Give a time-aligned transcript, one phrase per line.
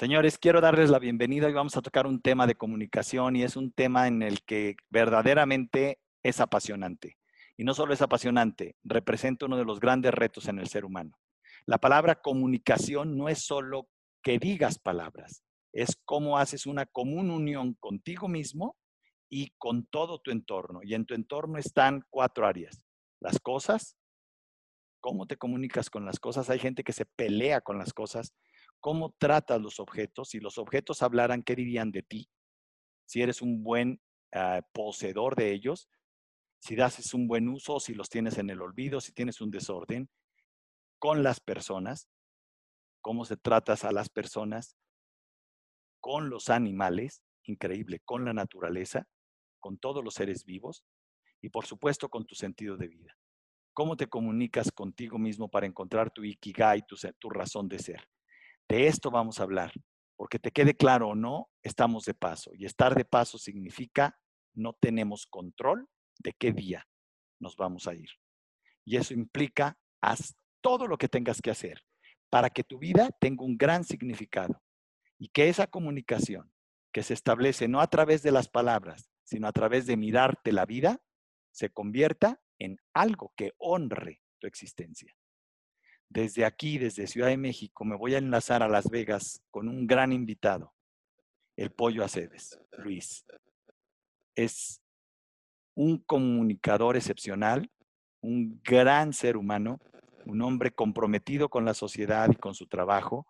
[0.00, 3.54] Señores, quiero darles la bienvenida y vamos a tocar un tema de comunicación y es
[3.54, 7.18] un tema en el que verdaderamente es apasionante.
[7.58, 11.18] Y no solo es apasionante, representa uno de los grandes retos en el ser humano.
[11.66, 13.90] La palabra comunicación no es solo
[14.22, 18.78] que digas palabras, es cómo haces una común unión contigo mismo
[19.28, 20.80] y con todo tu entorno.
[20.82, 22.86] Y en tu entorno están cuatro áreas.
[23.20, 23.98] Las cosas,
[25.00, 26.48] cómo te comunicas con las cosas.
[26.48, 28.32] Hay gente que se pelea con las cosas
[28.80, 30.30] cómo tratas los objetos.
[30.30, 32.28] Si los objetos hablaran, ¿qué dirían de ti?
[33.06, 34.00] Si eres un buen
[34.32, 35.88] ah, poseedor de ellos,
[36.60, 40.10] si das un buen uso, si los tienes en el olvido, si tienes un desorden,
[40.98, 42.08] con las personas,
[43.00, 44.76] cómo se tratas a las personas,
[46.00, 49.06] con los animales, increíble, con la naturaleza,
[49.58, 50.84] con todos los seres vivos
[51.40, 53.16] y por supuesto con tu sentido de vida.
[53.72, 58.08] ¿Cómo te comunicas contigo mismo para encontrar tu ikigai, tu razón de ser?
[58.70, 59.72] De esto vamos a hablar,
[60.14, 62.52] porque te quede claro o no, estamos de paso.
[62.54, 64.16] Y estar de paso significa
[64.54, 65.88] no tenemos control
[66.20, 66.86] de qué día
[67.40, 68.08] nos vamos a ir.
[68.84, 71.82] Y eso implica, haz todo lo que tengas que hacer
[72.30, 74.62] para que tu vida tenga un gran significado
[75.18, 76.52] y que esa comunicación
[76.92, 80.64] que se establece no a través de las palabras, sino a través de mirarte la
[80.64, 81.02] vida,
[81.50, 85.12] se convierta en algo que honre tu existencia.
[86.10, 89.86] Desde aquí, desde Ciudad de México, me voy a enlazar a Las Vegas con un
[89.86, 90.74] gran invitado,
[91.56, 93.24] el Pollo Aceves, Luis.
[94.34, 94.82] Es
[95.76, 97.70] un comunicador excepcional,
[98.20, 99.80] un gran ser humano,
[100.26, 103.28] un hombre comprometido con la sociedad y con su trabajo,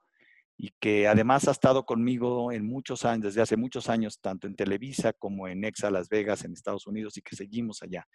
[0.56, 4.56] y que además ha estado conmigo en muchos años, desde hace muchos años, tanto en
[4.56, 8.08] Televisa como en Exa Las Vegas, en Estados Unidos, y que seguimos allá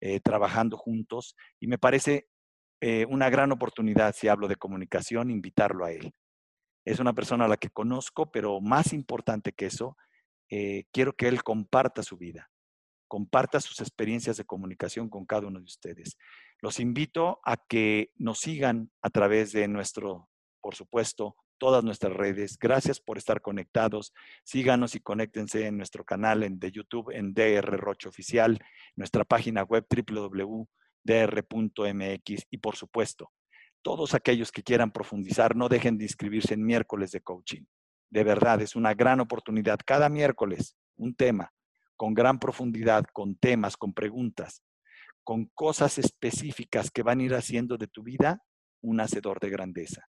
[0.00, 1.36] eh, trabajando juntos.
[1.60, 2.28] Y me parece
[2.80, 6.12] eh, una gran oportunidad, si hablo de comunicación, invitarlo a él.
[6.84, 9.96] Es una persona a la que conozco, pero más importante que eso,
[10.48, 12.50] eh, quiero que él comparta su vida,
[13.08, 16.16] comparta sus experiencias de comunicación con cada uno de ustedes.
[16.60, 20.28] Los invito a que nos sigan a través de nuestro,
[20.60, 22.56] por supuesto, todas nuestras redes.
[22.58, 24.12] Gracias por estar conectados.
[24.44, 28.58] Síganos y conéctense en nuestro canal de YouTube en DR Roche Oficial,
[28.94, 30.68] nuestra página web www
[31.08, 33.32] dr.mx y por supuesto,
[33.82, 37.64] todos aquellos que quieran profundizar, no dejen de inscribirse en miércoles de coaching.
[38.10, 39.78] De verdad, es una gran oportunidad.
[39.84, 41.52] Cada miércoles, un tema
[41.96, 44.62] con gran profundidad, con temas, con preguntas,
[45.24, 48.42] con cosas específicas que van a ir haciendo de tu vida
[48.80, 50.08] un hacedor de grandeza,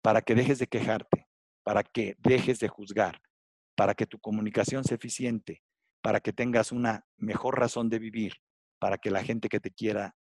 [0.00, 1.28] para que dejes de quejarte,
[1.62, 3.20] para que dejes de juzgar,
[3.76, 5.62] para que tu comunicación sea eficiente,
[6.00, 8.32] para que tengas una mejor razón de vivir,
[8.78, 10.14] para que la gente que te quiera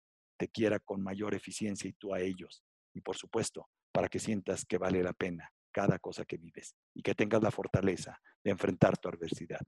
[0.42, 2.64] te quiera con mayor eficiencia y tú a ellos.
[2.92, 7.02] Y por supuesto, para que sientas que vale la pena cada cosa que vives y
[7.02, 9.60] que tengas la fortaleza de enfrentar tu adversidad.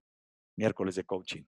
[0.56, 1.44] Miércoles de coaching.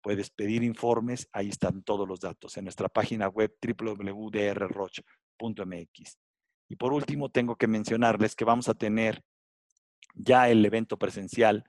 [0.00, 6.18] Puedes pedir informes, ahí están todos los datos en nuestra página web www.drroch.mx.
[6.68, 9.24] Y por último, tengo que mencionarles que vamos a tener
[10.14, 11.68] ya el evento presencial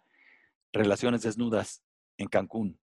[0.72, 1.82] Relaciones Desnudas
[2.20, 2.80] en Cancún.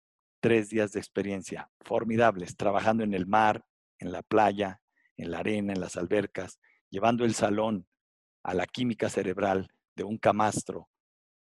[0.41, 3.65] Tres días de experiencia formidables, trabajando en el mar,
[3.99, 4.81] en la playa,
[5.17, 7.87] en la arena, en las albercas, llevando el salón
[8.43, 10.89] a la química cerebral de un camastro,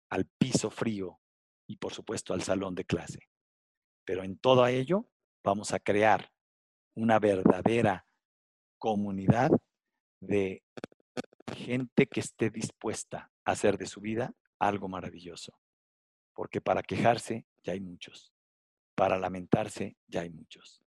[0.09, 1.19] al piso frío
[1.67, 3.19] y por supuesto al salón de clase.
[4.05, 5.09] Pero en todo ello
[5.43, 6.31] vamos a crear
[6.95, 8.07] una verdadera
[8.77, 9.51] comunidad
[10.19, 10.63] de
[11.53, 15.59] gente que esté dispuesta a hacer de su vida algo maravilloso.
[16.33, 18.33] Porque para quejarse ya hay muchos.
[18.95, 20.81] Para lamentarse ya hay muchos.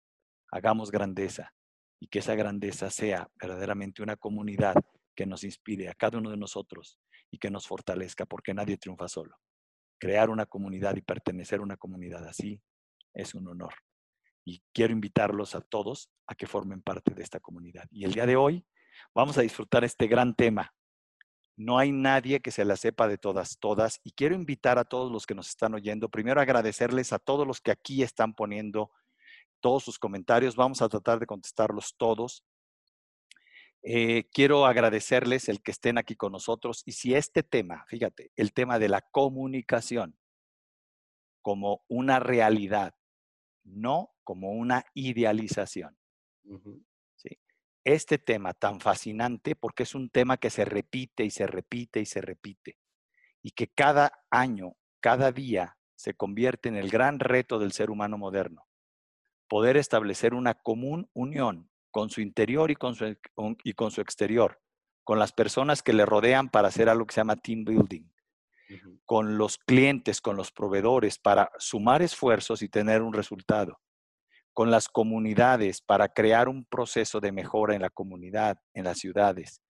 [0.52, 1.54] Hagamos grandeza
[2.00, 4.76] y que esa grandeza sea verdaderamente una comunidad
[5.16, 7.00] que nos inspire a cada uno de nosotros
[7.32, 9.36] y que nos fortalezca, porque nadie triunfa solo.
[10.00, 12.62] Crear una comunidad y pertenecer a una comunidad así
[13.14, 13.74] es un honor.
[14.46, 17.86] Y quiero invitarlos a todos a que formen parte de esta comunidad.
[17.92, 18.66] Y el día de hoy
[19.14, 20.74] vamos a disfrutar este gran tema.
[21.58, 24.00] No hay nadie que se la sepa de todas, todas.
[24.04, 27.60] Y quiero invitar a todos los que nos están oyendo, primero agradecerles a todos los
[27.60, 28.92] que aquí están poniendo
[29.60, 30.56] todos sus comentarios.
[30.56, 32.44] Vamos a tratar de contestarlos todos.
[33.84, 38.52] Eh, quiero agradecerles el que estén aquí con nosotros y si este tema, fíjate, el
[38.52, 40.18] tema de la comunicación
[41.42, 42.96] como una realidad,
[43.64, 45.98] no como una idealización.
[47.86, 52.06] Este tema tan fascinante porque es un tema que se repite y se repite y
[52.06, 52.78] se repite
[53.42, 58.18] y que cada año, cada día se convierte en el gran reto del ser humano
[58.18, 58.67] moderno
[59.48, 63.18] poder establecer una común unión con su interior y con su,
[63.64, 64.60] y con su exterior,
[65.04, 68.04] con las personas que le rodean para hacer algo que se llama team building,
[69.06, 73.80] con los clientes, con los proveedores, para sumar esfuerzos y tener un resultado,
[74.54, 79.62] con las comunidades, para crear un proceso de mejora en la comunidad, en las ciudades,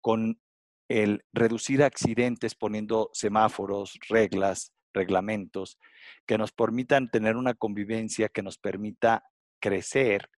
[0.00, 0.40] con
[0.88, 5.78] el reducir accidentes poniendo semáforos, reglas, reglamentos,
[6.26, 9.24] que nos permitan tener una convivencia que nos permita
[9.60, 10.30] crecer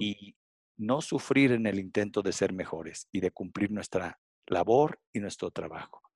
[0.00, 0.36] y
[0.76, 5.50] no sufrir en el intento de ser mejores y de cumplir nuestra labor y nuestro
[5.50, 6.07] trabajo.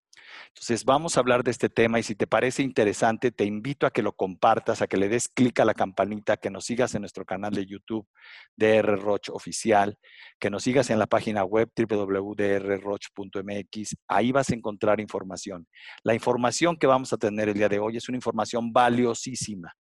[0.49, 3.91] Entonces, vamos a hablar de este tema y si te parece interesante, te invito a
[3.91, 7.03] que lo compartas, a que le des clic a la campanita, que nos sigas en
[7.03, 8.07] nuestro canal de YouTube,
[8.57, 9.99] DR Roch Oficial,
[10.39, 12.37] que nos sigas en la página web www.drroch.mx.
[14.09, 15.67] Ahí vas a encontrar información.
[16.03, 19.73] La información que vamos a tener el día de hoy es una información valiosísima.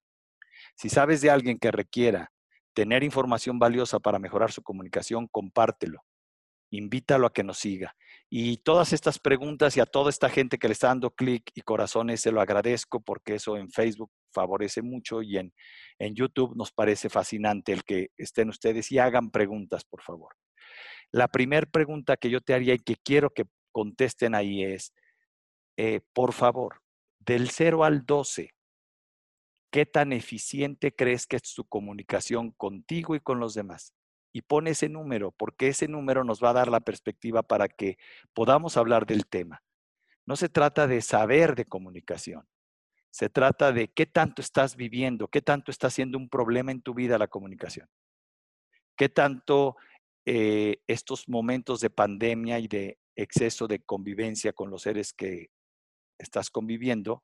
[0.76, 2.32] Si sabes de alguien que requiera
[2.75, 6.02] tener información valiosa para mejorar su comunicación, compártelo.
[6.70, 7.94] Invítalo a que nos siga.
[8.34, 11.61] Y todas estas preguntas y a toda esta gente que le está dando clic y
[11.61, 15.52] corazones, se lo agradezco porque eso en Facebook favorece mucho y en,
[15.99, 20.34] en YouTube nos parece fascinante el que estén ustedes y hagan preguntas, por favor.
[21.11, 24.94] La primera pregunta que yo te haría y que quiero que contesten ahí es,
[25.76, 26.81] eh, por favor,
[27.19, 28.49] del 0 al 12,
[29.70, 33.93] ¿qué tan eficiente crees que es tu comunicación contigo y con los demás?
[34.32, 37.99] Y pone ese número, porque ese número nos va a dar la perspectiva para que
[38.32, 39.62] podamos hablar del tema.
[40.25, 42.49] No se trata de saber de comunicación,
[43.11, 46.94] se trata de qué tanto estás viviendo, qué tanto está siendo un problema en tu
[46.94, 47.88] vida la comunicación,
[48.96, 49.76] qué tanto
[50.25, 55.50] eh, estos momentos de pandemia y de exceso de convivencia con los seres que
[56.19, 57.23] estás conviviendo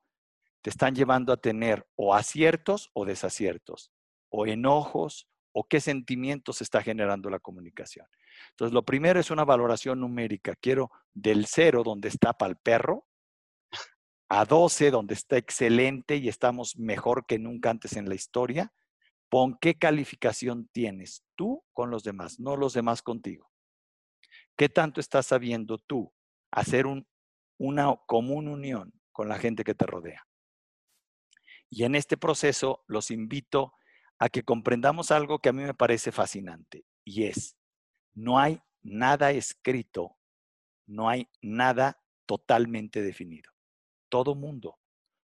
[0.61, 3.91] te están llevando a tener o aciertos o desaciertos,
[4.29, 8.07] o enojos o qué sentimientos está generando la comunicación.
[8.51, 10.55] Entonces, lo primero es una valoración numérica.
[10.55, 13.07] Quiero del cero, donde está para el perro,
[14.29, 18.71] a 12, donde está excelente y estamos mejor que nunca antes en la historia.
[19.27, 23.49] Pon qué calificación tienes tú con los demás, no los demás contigo.
[24.55, 26.13] ¿Qué tanto estás sabiendo tú
[26.51, 26.85] hacer
[27.57, 30.27] una común unión con la gente que te rodea?
[31.69, 33.73] Y en este proceso los invito
[34.19, 37.55] a que comprendamos algo que a mí me parece fascinante y es,
[38.13, 40.17] no hay nada escrito,
[40.85, 43.51] no hay nada totalmente definido.
[44.09, 44.77] Todo mundo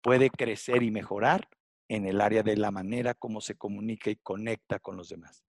[0.03, 1.49] puede crecer y mejorar
[1.89, 5.45] en el área de la manera como se comunica y conecta con los demás.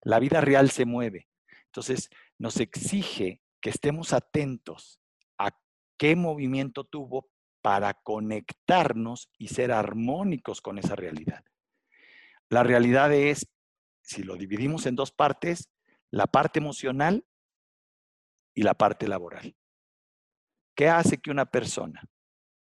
[0.00, 1.28] La vida real se mueve.
[1.66, 2.08] Entonces,
[2.38, 5.00] nos exige que estemos atentos
[5.38, 5.50] a
[5.98, 7.28] qué movimiento tuvo
[7.60, 11.44] para conectarnos y ser armónicos con esa realidad.
[12.52, 13.46] La realidad es,
[14.02, 15.70] si lo dividimos en dos partes,
[16.10, 17.24] la parte emocional
[18.54, 19.56] y la parte laboral.
[20.76, 22.02] ¿Qué hace que una persona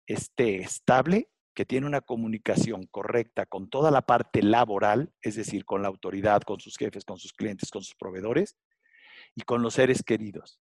[0.08, 5.82] esté estable, que tiene una comunicación correcta con toda la parte laboral, es decir, con
[5.82, 8.56] la autoridad, con sus jefes, con sus clientes, con sus proveedores
[9.36, 10.62] y con los seres queridos?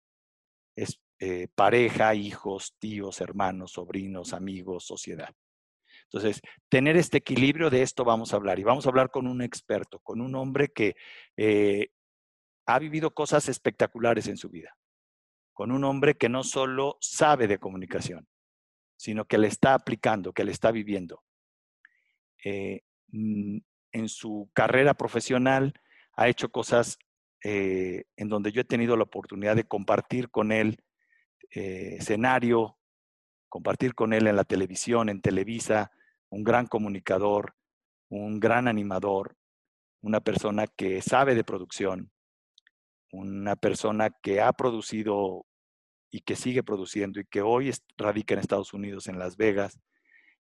[1.19, 5.35] Eh, pareja, hijos, tíos, hermanos, sobrinos, amigos, sociedad.
[6.13, 9.41] Entonces, tener este equilibrio de esto vamos a hablar y vamos a hablar con un
[9.41, 10.95] experto, con un hombre que
[11.37, 11.89] eh,
[12.67, 14.77] ha vivido cosas espectaculares en su vida,
[15.53, 18.27] con un hombre que no solo sabe de comunicación,
[18.95, 21.23] sino que le está aplicando, que le está viviendo.
[22.45, 23.57] Eh, mm,
[23.93, 25.73] en su carrera profesional
[26.15, 26.99] ha hecho cosas
[27.45, 30.77] en donde yo he tenido la oportunidad de compartir con él
[31.55, 32.77] eh, escenario,
[33.49, 35.91] compartir con él en la televisión, en Televisa,
[36.33, 37.53] un gran comunicador,
[38.09, 39.37] un gran animador,
[40.01, 42.11] una persona que sabe de producción,
[43.11, 45.45] una persona que ha producido
[46.09, 49.79] y que sigue produciendo y que hoy radica en Estados Unidos, en Las Vegas,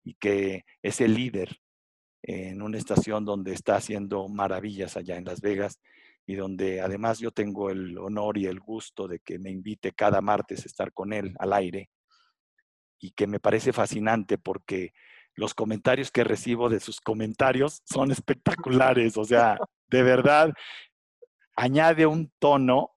[0.04, 1.60] y que es el líder
[2.22, 5.80] en una estación donde está haciendo maravillas allá en Las Vegas
[6.28, 10.22] y donde además yo tengo el honor y el gusto de que me invite cada
[10.22, 11.90] martes a estar con él al aire
[13.00, 14.94] y que me parece fascinante porque
[15.36, 19.58] los comentarios que recibo de sus comentarios son espectaculares, o sea,
[19.88, 20.54] de verdad,
[21.56, 22.92] añade un tono,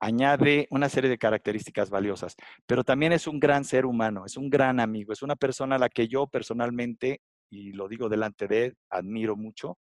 [0.00, 4.50] añade una serie de características valiosas, pero también es un gran ser humano, es un
[4.50, 7.20] gran amigo, es una persona a la que yo personalmente,
[7.50, 9.78] y lo digo delante de él, admiro mucho,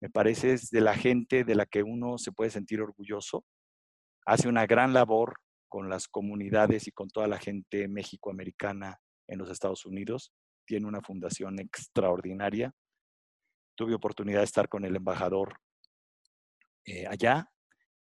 [0.00, 3.44] me parece es de la gente de la que uno se puede sentir orgulloso.
[4.24, 5.34] Hace una gran labor
[5.68, 10.32] con las comunidades y con toda la gente mexicoamericana en los Estados Unidos.
[10.68, 12.74] Tiene una fundación extraordinaria.
[13.74, 15.58] Tuve oportunidad de estar con el embajador
[16.84, 17.50] eh, allá,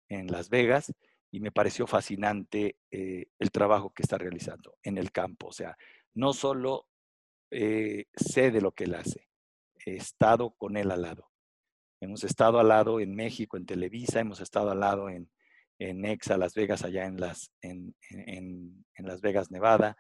[0.09, 0.93] en Las Vegas,
[1.31, 5.47] y me pareció fascinante eh, el trabajo que está realizando en el campo.
[5.47, 5.77] O sea,
[6.13, 6.89] no solo
[7.51, 9.29] eh, sé de lo que él hace,
[9.85, 11.31] he estado con él al lado.
[12.01, 15.31] Hemos estado al lado en México, en Televisa, hemos estado al lado en,
[15.79, 19.95] en Exa Las Vegas, allá en Las, en, en, Las Vegas, Nevada,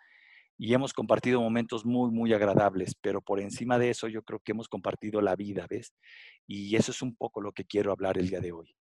[0.57, 4.53] y hemos compartido momentos muy, muy agradables, pero por encima de eso yo creo que
[4.53, 5.93] hemos compartido la vida, ¿ves?
[6.47, 8.75] Y eso es un poco lo que quiero hablar el día de hoy.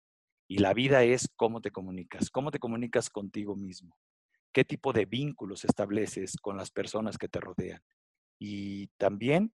[0.47, 3.97] Y la vida es cómo te comunicas, cómo te comunicas contigo mismo,
[4.51, 7.81] qué tipo de vínculos estableces con las personas que te rodean.
[8.39, 9.51] Y también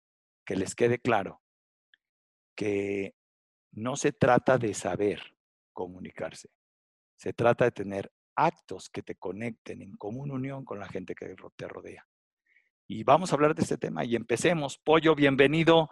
[0.47, 1.43] que les quede claro
[2.55, 3.15] que
[3.73, 5.21] no se trata de saber
[5.75, 6.49] comunicarse,
[7.19, 11.35] se trata de tener actos que te conecten en común unión con la gente que
[11.57, 12.07] te rodea.
[12.87, 14.79] Y vamos a hablar de este tema y empecemos.
[14.79, 15.91] Pollo, bienvenido.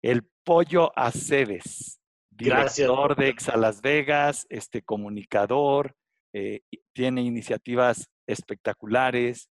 [0.00, 5.94] El Pollo Aceves, director de Exa Las Vegas, este comunicador,
[6.32, 9.50] eh, tiene iniciativas espectaculares,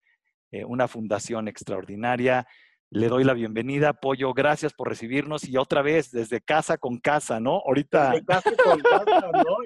[0.50, 2.46] eh, una fundación extraordinaria.
[2.90, 4.32] Le doy la bienvenida, Pollo.
[4.32, 7.60] Gracias por recibirnos y otra vez desde casa con casa, ¿no?
[7.66, 8.12] Ahorita.
[8.12, 9.58] Desde casa con casa, ¿no?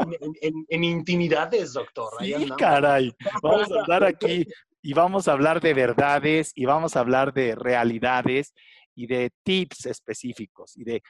[0.68, 2.10] En, intimidades, doctor.
[2.18, 3.14] Sí, caray.
[3.40, 4.44] Vamos a estar aquí
[4.82, 8.54] y vamos a hablar de verdades y vamos a hablar de realidades
[8.96, 11.02] y de tips específicos y de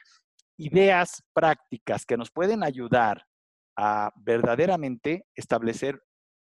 [0.57, 3.25] ideas prácticas que nos pueden ayudar
[3.75, 5.99] a verdaderamente establecer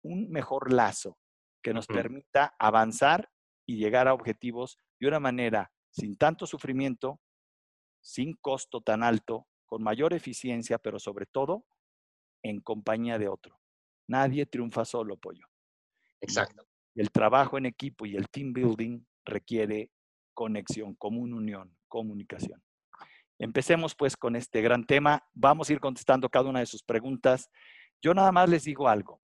[0.03, 1.17] un mejor lazo
[1.63, 3.31] que nos permita avanzar
[3.67, 7.21] y llegar a objetivos de una manera sin tanto sufrimiento,
[8.01, 11.67] sin costo tan alto, con mayor eficiencia, pero sobre todo
[12.43, 13.61] en compañía de otro.
[14.09, 15.47] Nadie triunfa solo, pollo.
[16.21, 16.67] Exacto.
[16.95, 19.91] El trabajo en equipo y el team building requiere
[20.33, 22.63] conexión, común unión, comunicación.
[23.39, 25.27] Empecemos pues con este gran tema.
[25.33, 27.51] Vamos a ir contestando cada una de sus preguntas.
[28.01, 29.21] Yo nada más les digo algo.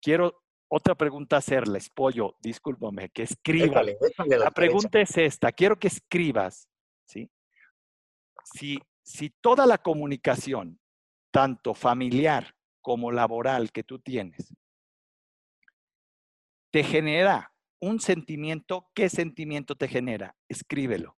[0.00, 0.42] Quiero
[0.74, 3.82] otra pregunta hacerles, Pollo, discúlpame, que escriba.
[4.26, 6.66] la, pregunta es esta, quiero que escribas,
[7.06, 7.30] ¿sí?
[8.54, 10.80] Si, si toda la comunicación,
[11.30, 14.54] tanto familiar como laboral que tú tienes,
[16.70, 20.36] te genera un sentimiento, ¿qué sentimiento te genera?
[20.48, 21.18] Escríbelo.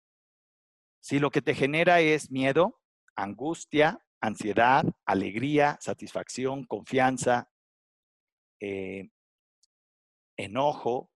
[1.00, 2.82] Si lo que te genera es miedo,
[3.16, 7.52] angustia, ansiedad, alegría, satisfacción, confianza,
[8.60, 9.12] eh,
[10.38, 11.12] enojo,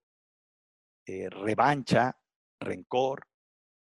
[1.05, 2.17] eh, revancha,
[2.59, 3.27] rencor,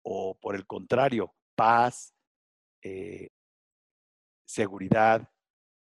[0.03, 2.15] o por el contrario, paz,
[2.83, 3.31] eh,
[4.45, 5.31] seguridad,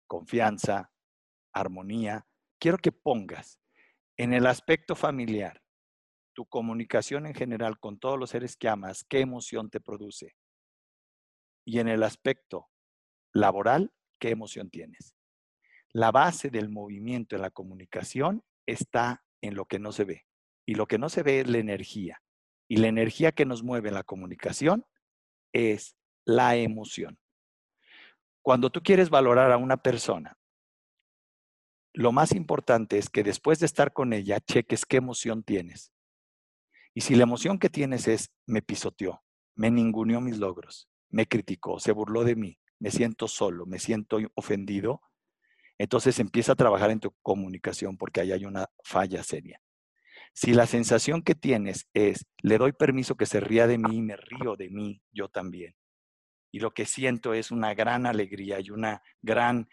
[0.07, 0.91] confianza,
[1.53, 2.25] armonía.
[2.59, 3.59] Quiero que pongas
[4.17, 5.61] en el aspecto familiar,
[6.33, 10.35] tu comunicación en general con todos los seres que amas, qué emoción te produce.
[11.65, 12.69] Y en el aspecto
[13.33, 15.15] laboral, qué emoción tienes.
[15.91, 20.25] La base del movimiento en la comunicación está en lo que no se ve.
[20.65, 22.21] Y lo que no se ve es la energía.
[22.67, 24.85] Y la energía que nos mueve en la comunicación
[25.53, 25.95] es
[26.25, 27.17] la emoción.
[28.41, 30.37] Cuando tú quieres valorar a una persona,
[31.93, 35.91] lo más importante es que después de estar con ella, cheques qué emoción tienes.
[36.93, 39.23] Y si la emoción que tienes es, me pisoteó,
[39.55, 44.19] me ninguneó mis logros, me criticó, se burló de mí, me siento solo, me siento
[44.35, 45.01] ofendido,
[45.77, 49.61] entonces empieza a trabajar en tu comunicación porque ahí hay una falla seria.
[50.33, 54.01] Si la sensación que tienes es, le doy permiso que se ría de mí y
[54.01, 55.75] me río de mí, yo también.
[56.51, 59.67] Y lo que siento es una gran alegría y una gran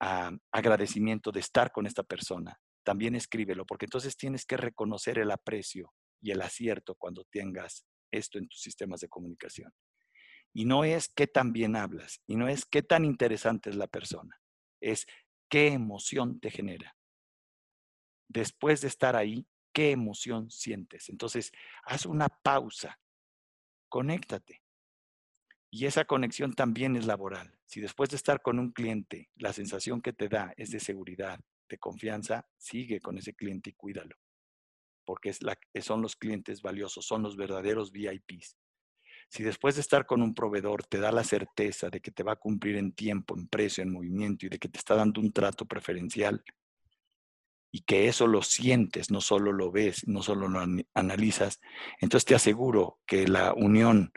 [0.00, 2.58] ah, agradecimiento de estar con esta persona.
[2.84, 8.38] También escríbelo, porque entonces tienes que reconocer el aprecio y el acierto cuando tengas esto
[8.38, 9.72] en tus sistemas de comunicación.
[10.52, 13.86] Y no es qué tan bien hablas, y no es qué tan interesante es la
[13.86, 14.41] persona
[14.82, 15.06] es
[15.48, 16.96] qué emoción te genera.
[18.28, 21.08] Después de estar ahí, ¿qué emoción sientes?
[21.08, 21.52] Entonces,
[21.84, 22.98] haz una pausa,
[23.88, 24.62] conéctate.
[25.70, 27.58] Y esa conexión también es laboral.
[27.66, 31.40] Si después de estar con un cliente, la sensación que te da es de seguridad,
[31.68, 34.16] de confianza, sigue con ese cliente y cuídalo.
[35.06, 35.32] Porque
[35.80, 38.58] son los clientes valiosos, son los verdaderos VIPs.
[39.32, 42.32] Si después de estar con un proveedor te da la certeza de que te va
[42.32, 45.32] a cumplir en tiempo, en precio, en movimiento y de que te está dando un
[45.32, 46.44] trato preferencial
[47.70, 50.60] y que eso lo sientes, no solo lo ves, no solo lo
[50.92, 51.62] analizas,
[51.98, 54.12] entonces te aseguro que la unión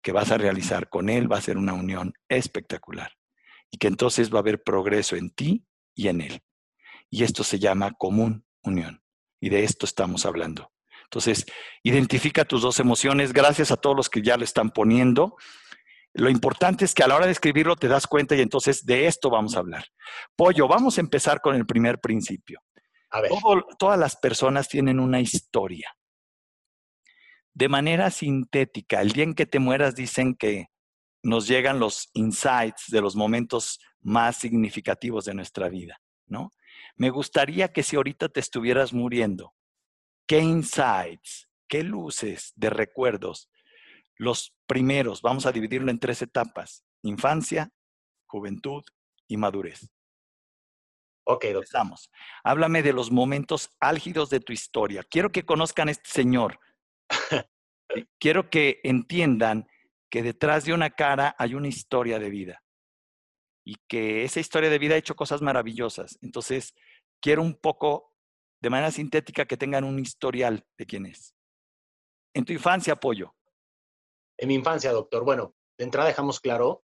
[0.00, 3.12] que vas a realizar con él va a ser una unión espectacular
[3.70, 6.42] y que entonces va a haber progreso en ti y en él.
[7.10, 9.02] Y esto se llama común unión.
[9.40, 10.72] Y de esto estamos hablando.
[11.10, 11.46] Entonces,
[11.82, 13.32] identifica tus dos emociones.
[13.32, 15.36] Gracias a todos los que ya lo están poniendo.
[16.12, 19.06] Lo importante es que a la hora de escribirlo te das cuenta y entonces de
[19.06, 19.84] esto vamos a hablar.
[20.36, 22.60] Pollo, vamos a empezar con el primer principio.
[23.10, 23.30] A ver.
[23.78, 25.90] todas las personas tienen una historia.
[27.54, 30.66] de manera sintética, el día en que te mueras dicen que
[31.24, 36.52] nos llegan los insights de los momentos más significativos de nuestra vida, ¿no?
[36.96, 39.54] Me gustaría que si ahorita te estuvieras muriendo,
[40.28, 43.50] ¿qué insights, qué luces de recuerdos?
[44.16, 47.72] Los primeros, vamos a dividirlo en tres etapas, infancia,
[48.26, 48.84] juventud
[49.26, 49.90] y madurez.
[51.24, 52.10] Ok, Estamos.
[52.42, 55.02] Háblame de los momentos álgidos de tu historia.
[55.02, 56.58] Quiero que conozcan a este señor.
[58.18, 59.68] Quiero que entiendan
[60.10, 62.62] que detrás de una cara hay una historia de vida
[63.62, 66.18] y que esa historia de vida ha hecho cosas maravillosas.
[66.22, 66.74] Entonces,
[67.20, 68.07] quiero un poco,
[68.60, 71.34] de manera sintética, que tengan un historial de quién es.
[72.34, 73.34] En tu infancia, apoyo.
[74.38, 75.24] En mi infancia, doctor.
[75.24, 76.84] Bueno, de entrada dejamos claro,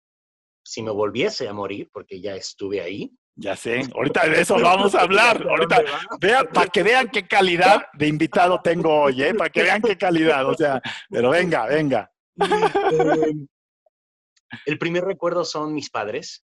[0.65, 3.11] si me volviese a morir, porque ya estuve ahí.
[3.35, 5.45] Ya sé, ahorita de eso vamos a hablar.
[5.47, 5.83] Ahorita,
[6.19, 9.33] vean, para que vean qué calidad de invitado tengo hoy, ¿eh?
[9.33, 10.45] para que vean qué calidad.
[10.45, 12.11] O sea, pero venga, venga.
[12.37, 13.47] Em,
[14.65, 16.43] el primer recuerdo son mis padres.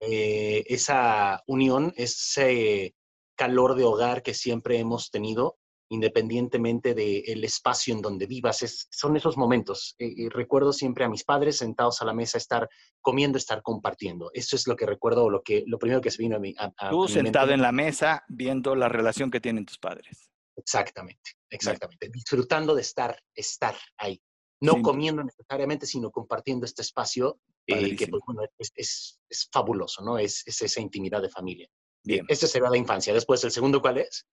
[0.00, 2.94] Eh, esa unión, ese
[3.40, 5.56] calor de hogar que siempre hemos tenido,
[5.88, 9.94] independientemente del espacio en donde vivas, es, son esos momentos.
[9.98, 12.68] Eh, recuerdo siempre a mis padres sentados a la mesa, estar
[13.00, 14.30] comiendo, estar compartiendo.
[14.34, 16.54] Eso es lo que recuerdo, lo, que, lo primero que se vino a mí.
[16.90, 20.30] Tú sentado en la mesa viendo la relación que tienen tus padres.
[20.54, 22.10] Exactamente, exactamente.
[22.10, 24.20] Disfrutando de estar, estar ahí
[24.62, 30.18] no comiendo necesariamente, sino compartiendo este espacio eh, que pues, bueno, es, es, fabuloso, ¿no?
[30.18, 31.66] Es, es, esa intimidad de familia.
[32.02, 32.24] Bien.
[32.28, 33.12] Este será la infancia.
[33.12, 34.26] Después, ¿el segundo cuál es?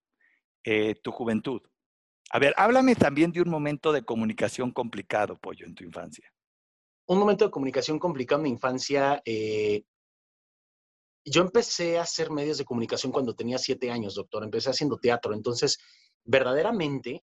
[0.64, 1.62] Eh, tu juventud.
[2.30, 6.32] A ver, háblame también de un momento de comunicación complicado, Pollo, en tu infancia.
[7.08, 9.22] Un momento de comunicación complicado en mi infancia.
[9.24, 9.84] Eh,
[11.24, 14.44] yo empecé a hacer medios de comunicación cuando tenía siete años, doctor.
[14.44, 15.34] Empecé haciendo teatro.
[15.34, 15.78] Entonces,
[16.24, 17.24] verdaderamente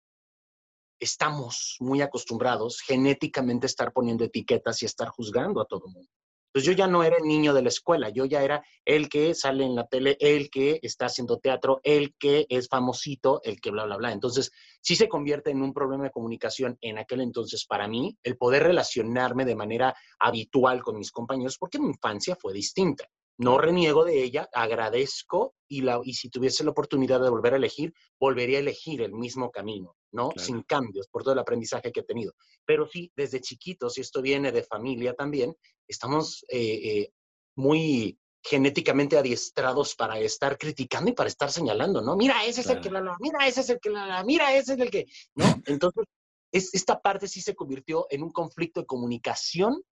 [1.01, 6.11] estamos muy acostumbrados genéticamente a estar poniendo etiquetas y estar juzgando a todo el mundo.
[6.55, 9.35] Entonces yo ya no era el niño de la escuela, yo ya era el que
[9.35, 13.73] sale en la tele, el que está haciendo teatro, el que es famosito, el que
[13.73, 14.13] bla, bla, bla.
[14.13, 18.37] Entonces sí se convierte en un problema de comunicación en aquel entonces para mí el
[18.37, 23.11] poder relacionarme de manera habitual con mis compañeros, porque mi infancia fue distinta.
[23.37, 27.57] No reniego de ella, agradezco y, la, y si tuviese la oportunidad de volver a
[27.57, 30.31] elegir, volvería a elegir el mismo camino, ¿no?
[30.37, 32.33] Sin cambios por todo el aprendizaje que he tenido.
[32.65, 35.55] Pero sí, desde chiquitos, y esto viene de familia también,
[35.89, 37.13] estamos eh, eh,
[37.57, 42.15] muy genéticamente adiestrados para estar criticando y para estar señalando, ¿no?
[42.15, 44.79] Mira, ese es el que la, mira, ese es el que la, mira, ese es
[44.79, 45.45] el que, ¿no?
[45.67, 46.05] Entonces,
[46.53, 49.83] es, esta parte sí se convirtió en un conflicto de comunicación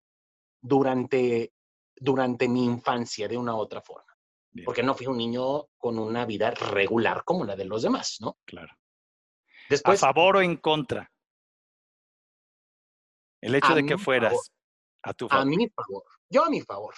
[0.61, 1.51] durante
[1.97, 4.13] durante mi infancia de una u otra forma.
[4.65, 8.39] Porque no fui un niño con una vida regular como la de los demás, ¿no?
[8.45, 8.73] Claro.
[9.71, 11.11] Después, ¿A favor o en contra?
[13.41, 14.53] El hecho de que fueras
[15.03, 15.43] a tu favor.
[15.43, 16.05] A mi favor.
[16.29, 16.95] Yo a mi favor.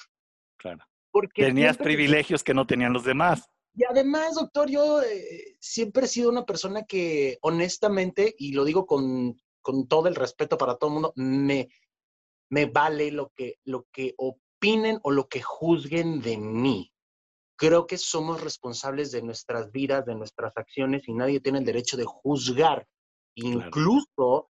[0.56, 0.84] Claro.
[1.10, 3.48] Porque Tenías privilegios que no tenían los demás.
[3.76, 8.86] Y además, doctor, yo eh, siempre he sido una persona que honestamente, y lo digo
[8.86, 11.68] con, con todo el respeto para todo el mundo, me,
[12.50, 14.14] me vale lo que, lo que
[14.64, 16.90] opinen o lo que juzguen de mí.
[17.56, 21.96] Creo que somos responsables de nuestras vidas, de nuestras acciones y nadie tiene el derecho
[21.96, 22.86] de juzgar.
[23.34, 24.48] Incluso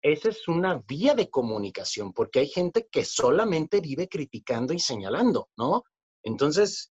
[0.00, 5.48] esa es una vía de comunicación, porque hay gente que solamente vive criticando y señalando,
[5.56, 5.82] ¿no?
[6.22, 6.92] Entonces,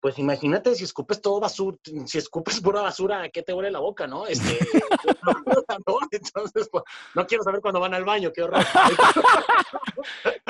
[0.00, 4.08] pues imagínate si escupes todo basura, si escupes pura basura, ¿qué te huele la boca,
[4.08, 4.26] no?
[4.26, 4.58] Este,
[6.10, 6.84] Entonces, pues,
[7.14, 8.64] no quiero saber cuando van al baño, qué horror.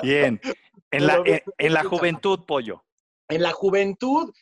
[0.03, 0.41] Bien.
[0.93, 1.23] En la,
[1.59, 2.85] en, la juventud, pollo.
[3.29, 4.27] En la juventud.
[4.27, 4.35] Los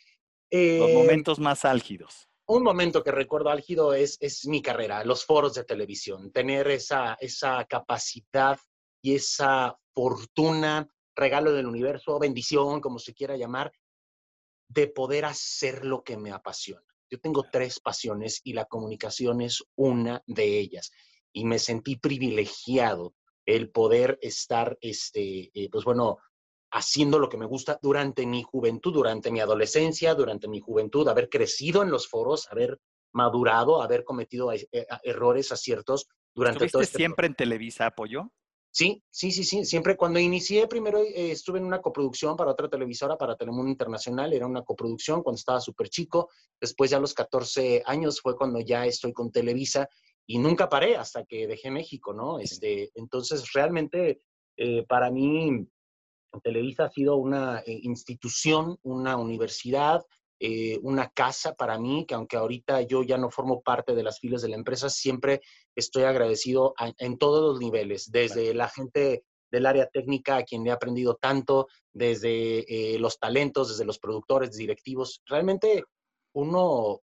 [0.51, 2.29] eh, momentos más álgidos.
[2.47, 7.15] Un momento que recuerdo álgido es, es mi carrera, los foros de televisión, tener esa,
[7.21, 8.59] esa capacidad
[9.01, 13.73] y esa fortuna, regalo del universo, bendición, como se quiera llamar,
[14.69, 16.83] de poder hacer lo que me apasiona.
[17.09, 20.91] Yo tengo tres pasiones y la comunicación es una de ellas.
[21.33, 23.15] Y me sentí privilegiado
[23.47, 26.19] el poder estar, este, eh, pues bueno,
[26.70, 31.28] haciendo lo que me gusta durante mi juventud, durante mi adolescencia, durante mi juventud, haber
[31.28, 32.80] crecido en los foros, haber
[33.12, 38.30] madurado, haber cometido eh, eh, errores, aciertos durante todo este siempre en Televisa Apoyo?
[38.72, 39.64] Sí, sí, sí, sí.
[39.64, 44.33] Siempre cuando inicié, primero eh, estuve en una coproducción para otra televisora, para Telemundo Internacional,
[44.33, 46.30] era una coproducción cuando estaba súper chico.
[46.61, 49.88] Después ya a los 14 años fue cuando ya estoy con Televisa
[50.24, 52.38] y nunca paré hasta que dejé México, ¿no?
[52.38, 54.22] Este, entonces, realmente,
[54.87, 55.66] para mí,
[56.43, 60.05] Televisa ha sido una eh, institución, una universidad
[60.43, 64.21] eh, una casa para mí, que aunque ahorita yo ya no formo parte de las
[64.21, 65.43] filas de la empresa, siempre
[65.75, 70.71] estoy agradecido en todos los niveles, desde la gente del área técnica a quien he
[70.71, 75.21] aprendido tanto, desde eh, los talentos, desde los productores, directivos.
[75.27, 75.85] Realmente
[76.33, 77.03] uno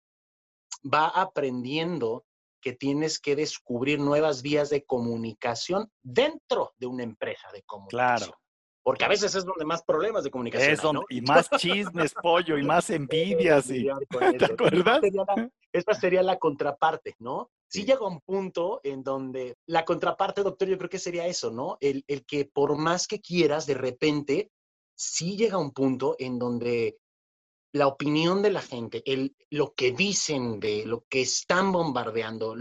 [0.85, 2.25] va aprendiendo
[2.61, 8.29] que tienes que descubrir nuevas vías de comunicación dentro de una empresa de comunicación.
[8.29, 8.42] Claro.
[8.83, 10.99] Porque a veces es donde más problemas de comunicación.
[11.09, 13.69] Y más chismes, pollo, y más envidias.
[13.69, 13.87] Y,
[14.37, 15.01] ¿Te acuerdas?
[15.71, 17.49] Esta sería, la, contraparte, ¿no?
[17.67, 17.85] Sí.
[17.85, 21.77] llega un punto en donde la contraparte, doctor, yo creo que sería eso, ¿no?
[21.79, 24.51] El, el que por más que quieras, de repente,
[24.95, 26.97] sí llega un punto en donde
[27.73, 32.55] la opinión de la gente, el, lo que dicen de lo que están bombardeando,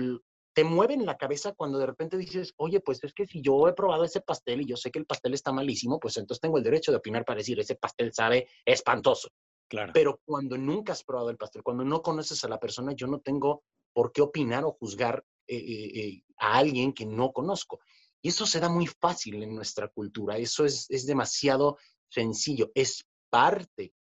[0.54, 3.72] te mueven la cabeza cuando de repente dices, oye, pues es que si yo he
[3.72, 6.64] probado ese pastel y yo sé que el pastel está malísimo, pues entonces tengo el
[6.64, 9.28] derecho de opinar para decir, ese pastel sabe espantoso.
[9.68, 9.92] Claro.
[9.94, 13.20] Pero cuando nunca has probado el pastel, cuando no conoces a la persona, yo no
[13.20, 13.62] tengo
[13.94, 17.80] por qué opinar o juzgar eh, eh, eh, a alguien que no conozco.
[18.20, 23.04] Y eso se da muy fácil en nuestra cultura, eso es, es demasiado sencillo, es
[23.30, 23.94] parte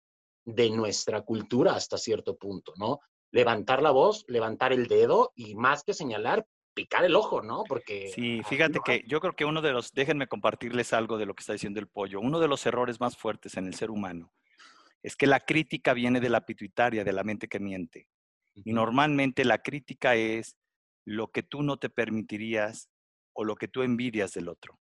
[0.45, 3.01] de nuestra cultura hasta cierto punto, ¿no?
[3.33, 7.65] Levantar la voz, levantar el dedo y más que señalar, picar el ojo, ¿no?
[7.69, 8.09] Porque...
[8.15, 11.43] Sí, fíjate que yo creo que uno de los, déjenme compartirles algo de lo que
[11.43, 14.33] está diciendo el pollo, uno de los errores más fuertes en el ser humano
[15.03, 18.09] es que la crítica viene de la pituitaria, de la mente que miente.
[18.55, 20.57] Y normalmente la crítica es
[21.05, 22.91] lo que tú no te permitirías
[23.33, 24.79] o lo que tú envidias del otro.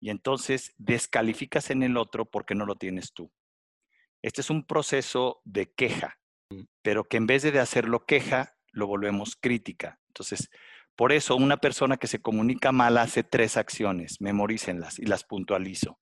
[0.00, 3.32] Y entonces descalificas en el otro porque no lo tienes tú.
[4.22, 6.18] Este es un proceso de queja.
[6.82, 9.98] Pero que en vez de hacerlo queja, lo volvemos crítica.
[10.08, 10.50] Entonces,
[10.96, 16.00] por eso una persona que se comunica mal hace tres acciones, memorícenlas y las puntualizo.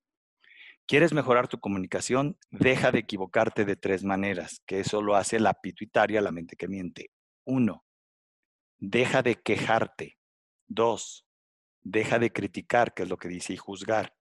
[0.86, 2.38] ¿Quieres mejorar tu comunicación?
[2.50, 6.68] Deja de equivocarte de tres maneras, que eso lo hace la pituitaria, la mente que
[6.68, 7.10] miente.
[7.44, 7.84] Uno,
[8.78, 10.16] deja de quejarte.
[10.68, 11.26] Dos,
[11.82, 14.14] deja de criticar, que es lo que dice, y juzgar.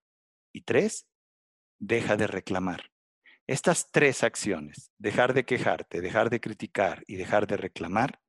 [0.52, 1.08] Y tres,
[1.80, 2.92] deja de reclamar.
[3.48, 8.20] Estas tres acciones, dejar de quejarte, dejar de criticar y dejar de reclamar,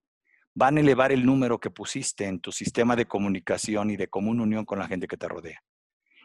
[0.55, 4.41] van a elevar el número que pusiste en tu sistema de comunicación y de común
[4.41, 5.63] unión con la gente que te rodea.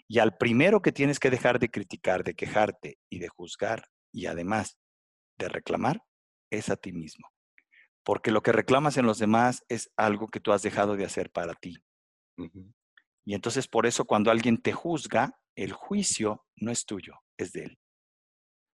[0.10, 4.26] Y al primero que tienes que dejar de criticar, de quejarte y de juzgar y
[4.26, 4.78] además
[5.38, 6.04] de reclamar
[6.50, 7.30] es a ti mismo.
[8.04, 11.32] Porque lo que reclamas en los demás es algo que tú has dejado de hacer
[11.32, 11.78] para ti.
[13.24, 17.66] Y entonces por eso cuando alguien te juzga, el juicio no es tuyo, es de
[17.66, 17.81] él.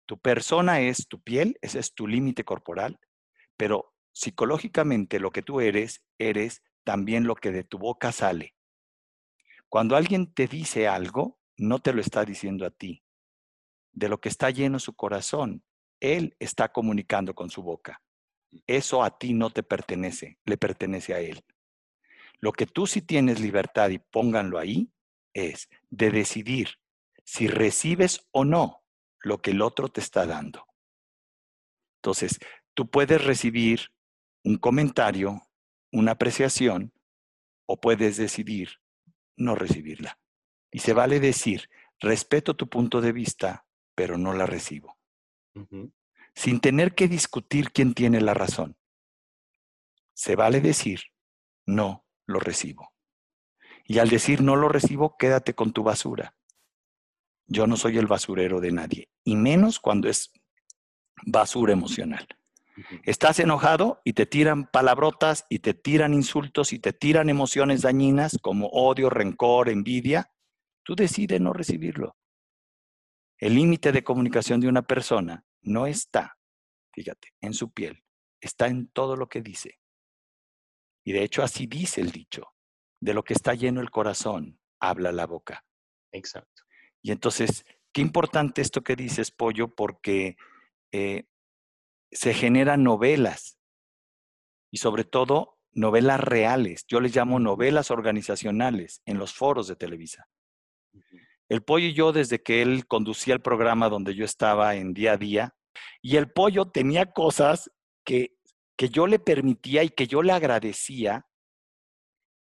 [0.05, 2.99] Tu persona es tu piel, ese es tu límite corporal,
[3.55, 8.55] pero psicológicamente lo que tú eres, eres también lo que de tu boca sale.
[9.69, 13.03] Cuando alguien te dice algo, no te lo está diciendo a ti.
[13.91, 15.63] De lo que está lleno su corazón,
[15.99, 18.01] él está comunicando con su boca.
[18.67, 21.43] Eso a ti no te pertenece, le pertenece a él.
[22.39, 24.91] Lo que tú sí tienes libertad y pónganlo ahí
[25.33, 26.69] es de decidir
[27.23, 28.83] si recibes o no
[29.23, 30.67] lo que el otro te está dando.
[31.97, 32.39] Entonces,
[32.73, 33.91] tú puedes recibir
[34.43, 35.41] un comentario,
[35.91, 36.93] una apreciación,
[37.65, 38.81] o puedes decidir
[39.38, 40.19] no recibirla.
[40.69, 44.99] Y se vale decir, respeto tu punto de vista, pero no la recibo.
[46.36, 48.75] Sin tener que discutir quién tiene la razón.
[50.13, 51.01] Se vale decir,
[51.65, 52.93] no lo recibo.
[53.86, 56.36] Y al decir no lo recibo, quédate con tu basura.
[57.47, 60.32] Yo no soy el basurero de nadie, y menos cuando es
[61.25, 62.27] basura emocional.
[63.03, 68.39] Estás enojado y te tiran palabrotas y te tiran insultos y te tiran emociones dañinas
[68.41, 70.32] como odio, rencor, envidia.
[70.84, 72.17] Tú decides no recibirlo.
[73.38, 76.38] El límite de comunicación de una persona no está,
[76.93, 78.03] fíjate, en su piel,
[78.41, 79.79] está en todo lo que dice.
[81.03, 82.53] Y de hecho así dice el dicho,
[82.99, 85.65] de lo que está lleno el corazón, habla la boca.
[86.12, 86.63] Exacto.
[87.03, 90.37] Y entonces, qué importante esto que dices, Pollo, porque
[90.91, 91.25] eh,
[92.11, 93.59] se generan novelas
[94.71, 96.85] y sobre todo novelas reales.
[96.87, 100.29] Yo les llamo novelas organizacionales en los foros de Televisa.
[101.49, 105.13] El pollo y yo, desde que él conducía el programa donde yo estaba en día
[105.13, 105.55] a día,
[106.01, 107.69] y el pollo tenía cosas
[108.05, 108.37] que,
[108.77, 111.27] que yo le permitía y que yo le agradecía,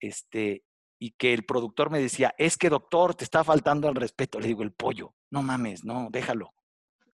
[0.01, 0.65] este,
[0.99, 4.41] y que el productor me decía, es que doctor, te está faltando al respeto.
[4.41, 6.55] Le digo, el pollo, no mames, no, déjalo,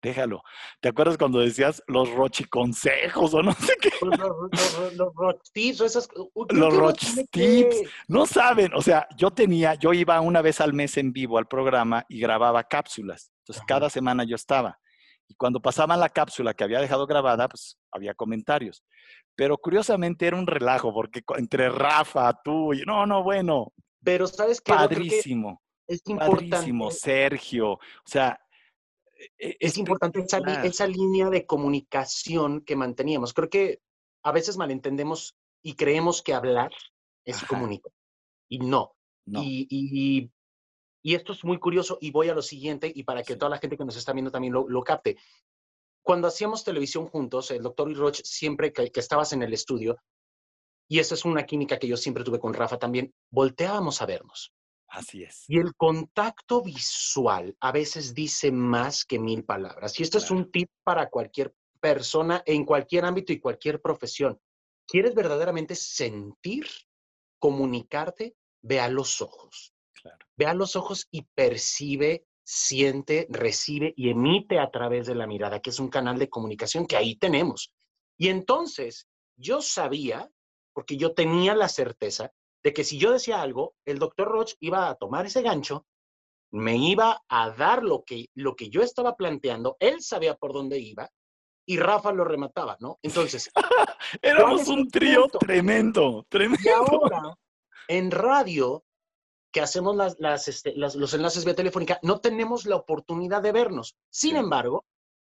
[0.03, 0.43] déjalo.
[0.81, 3.91] ¿Te acuerdas cuando decías los rochiconsejos o no sé qué?
[4.03, 6.09] Los, los, los, rochtips, esas...
[6.51, 11.13] Los rochtips, no saben, o sea, yo tenía, yo iba una vez al mes en
[11.13, 13.33] vivo al programa y grababa cápsulas.
[13.41, 14.79] Entonces, cada semana yo estaba.
[15.31, 18.83] Y cuando pasaban la cápsula que había dejado grabada, pues había comentarios.
[19.37, 23.73] Pero curiosamente era un relajo, porque entre Rafa, tú y no, no, bueno.
[24.03, 24.73] Pero sabes qué?
[24.73, 25.63] Padrísimo.
[25.87, 26.49] Es importante.
[26.49, 27.75] Padrísimo, Sergio.
[27.75, 28.41] O sea,
[29.17, 33.33] e, e, es, importante esa, esa, línea de comunicación que manteníamos.
[33.33, 33.81] Creo que
[34.25, 36.73] a veces malentendemos y creemos que hablar
[37.25, 37.93] es comunicar.
[38.49, 38.97] Y no.
[39.27, 40.31] Y, y, y,
[41.03, 43.77] esto es muy curioso y voy a lo siguiente y para que toda la gente
[43.77, 45.17] que nos está viendo también lo, lo capte.
[46.03, 49.99] Cuando hacíamos televisión juntos, el doctor Roche, siempre que, que estabas en el estudio,
[50.89, 54.53] y esa es una química que yo siempre tuve con Rafa también, volteábamos a vernos.
[54.89, 55.45] Así es.
[55.47, 59.99] Y el contacto visual a veces dice más que mil palabras.
[60.01, 64.41] Y esto es un tip para cualquier persona en cualquier ámbito y cualquier profesión.
[64.89, 66.67] ¿Quieres verdaderamente sentir,
[67.39, 68.35] comunicarte?
[68.63, 69.73] Ve a los ojos.
[70.37, 75.61] Ve a los ojos y percibe, siente, recibe y emite a través de la mirada,
[75.61, 77.73] que es un canal de comunicación que ahí tenemos.
[78.19, 80.31] Y entonces yo sabía,
[80.73, 82.33] porque yo tenía la certeza
[82.63, 85.87] de que si yo decía algo, el doctor Roche iba a tomar ese gancho,
[86.53, 90.79] me iba a dar lo que, lo que yo estaba planteando, él sabía por dónde
[90.79, 91.09] iba
[91.67, 92.99] y Rafa lo remataba, ¿no?
[93.03, 93.51] Entonces...
[94.23, 96.63] Éramos un trío tremendo, tremendo.
[96.65, 97.39] Y ahora,
[97.87, 98.83] en radio,
[99.53, 103.97] que hacemos las, este, las, los enlaces vía telefónica, no tenemos la oportunidad de vernos.
[104.11, 104.85] Sin embargo,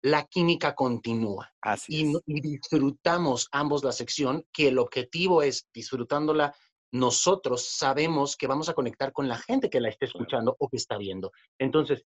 [0.02, 1.52] la química continúa.
[1.60, 6.54] Así y, y, disfrutamos ambos la sección, que el objetivo es, disfrutándola
[6.90, 10.76] nosotros sabemos que vamos a conectar con la gente que la esté escuchando o que
[10.76, 11.32] está viendo.
[11.58, 12.04] Entonces,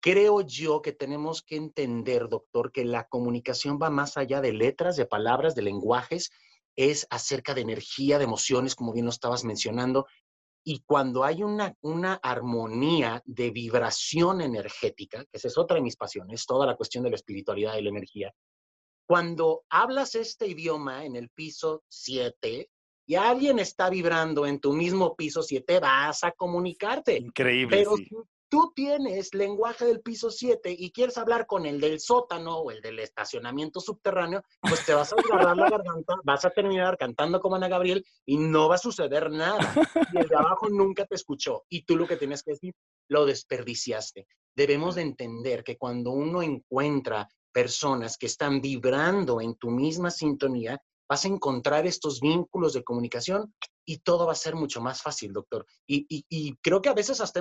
[0.00, 4.96] creo yo que tenemos que entender, doctor, que la comunicación va más allá de letras,
[4.96, 6.30] de palabras, de lenguajes,
[6.76, 10.06] es acerca de energía, de emociones, como bien lo estabas mencionando.
[10.68, 15.96] Y cuando hay una, una armonía de vibración energética, que esa es otra de mis
[15.96, 18.34] pasiones, toda la cuestión de la espiritualidad y la energía,
[19.06, 22.68] cuando hablas este idioma en el piso 7,
[23.08, 27.16] y alguien está vibrando en tu mismo piso 7, vas a comunicarte.
[27.18, 27.76] Increíble.
[27.76, 28.08] Pero si
[28.48, 32.80] tú tienes lenguaje del piso 7 y quieres hablar con el del sótano o el
[32.80, 37.56] del estacionamiento subterráneo, pues te vas a agarrar la garganta, vas a terminar cantando como
[37.56, 39.74] Ana Gabriel y no va a suceder nada.
[40.12, 41.64] Y el de abajo nunca te escuchó.
[41.68, 42.74] Y tú lo que tienes que decir,
[43.08, 44.26] lo desperdiciaste.
[44.54, 50.80] Debemos de entender que cuando uno encuentra personas que están vibrando en tu misma sintonía,
[51.08, 53.54] vas a encontrar estos vínculos de comunicación
[53.84, 55.64] y todo va a ser mucho más fácil, doctor.
[55.86, 57.38] Y, creo que a veces hasta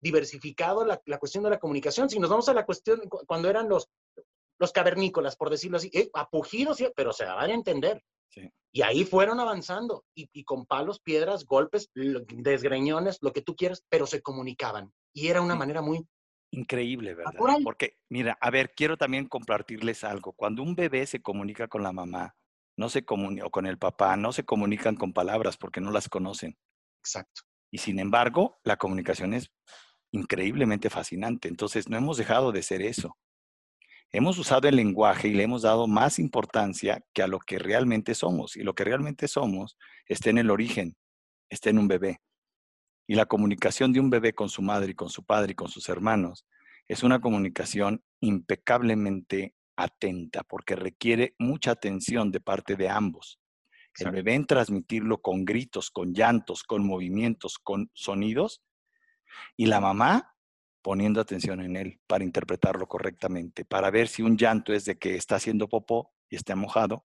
[0.00, 2.08] diversificado la, cuestión de la comunicación.
[2.08, 3.88] Si nos vamos a la cuestión cuando eran los,
[4.58, 8.02] los cavernícolas, por decirlo así, eh, apugidos, pero se van a entender.
[8.70, 14.06] Y ahí fueron avanzando y, con palos, piedras, golpes, desgreñones, lo que tú quieras, pero
[14.06, 14.92] se comunicaban.
[15.12, 16.06] Y era una manera muy...
[16.50, 17.32] Increíble, ¿verdad?
[17.64, 20.32] Porque, mira, a ver, quiero también compartirles algo.
[20.32, 22.36] Cuando un bebé se comunica con la mamá,
[22.76, 26.56] no se comunican con el papá, no se comunican con palabras porque no las conocen.
[27.00, 27.42] Exacto.
[27.70, 29.50] Y sin embargo, la comunicación es
[30.12, 31.48] increíblemente fascinante.
[31.48, 33.16] Entonces, no hemos dejado de ser eso.
[34.10, 38.14] Hemos usado el lenguaje y le hemos dado más importancia que a lo que realmente
[38.14, 38.56] somos.
[38.56, 40.96] Y lo que realmente somos está en el origen,
[41.50, 42.20] está en un bebé.
[43.06, 45.68] Y la comunicación de un bebé con su madre y con su padre y con
[45.68, 46.46] sus hermanos
[46.88, 53.38] es una comunicación impecablemente atenta, porque requiere mucha atención de parte de ambos.
[53.98, 58.62] El bebé en transmitirlo con gritos, con llantos, con movimientos, con sonidos,
[59.56, 60.34] y la mamá
[60.82, 65.16] poniendo atención en él para interpretarlo correctamente, para ver si un llanto es de que
[65.16, 67.04] está haciendo popó y está mojado,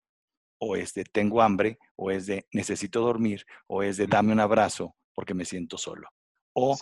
[0.60, 4.40] o es de tengo hambre, o es de necesito dormir, o es de dame un
[4.40, 6.10] abrazo porque me siento solo,
[6.54, 6.78] o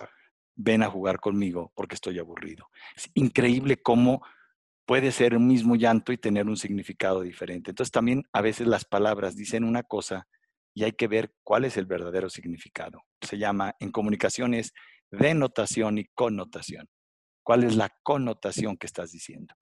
[0.56, 2.70] ven a jugar conmigo porque estoy aburrido.
[2.96, 4.22] Es increíble cómo
[4.86, 7.72] puede ser un mismo llanto y tener un significado diferente.
[7.72, 10.28] Entonces también a veces las palabras dicen una cosa
[10.74, 13.04] y hay que ver cuál es el verdadero significado.
[13.22, 14.74] Se llama en comunicaciones
[15.12, 16.88] denotación y connotación.
[17.44, 19.56] ¿Cuál es la connotación que estás diciendo?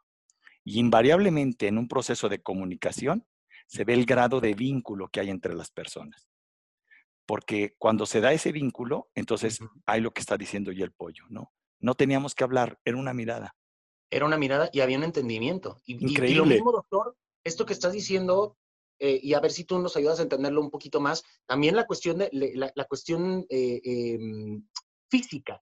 [0.64, 3.26] Y invariablemente en un proceso de comunicación
[3.68, 6.28] se ve el grado de vínculo que hay entre las personas.
[7.26, 11.26] Porque cuando se da ese vínculo, entonces hay lo que está diciendo ya el pollo,
[11.30, 11.54] ¿no?
[11.80, 13.56] No teníamos que hablar, era una mirada
[14.10, 15.82] era una mirada y había un entendimiento.
[15.86, 16.32] Y, Increíble.
[16.32, 18.58] Y, lo mismo, doctor, esto que estás diciendo,
[19.00, 21.86] eh, y a ver si tú nos ayudas a entenderlo un poquito más, también la
[21.86, 24.66] cuestión, de, la, cuestión eh, em,
[25.10, 25.62] física.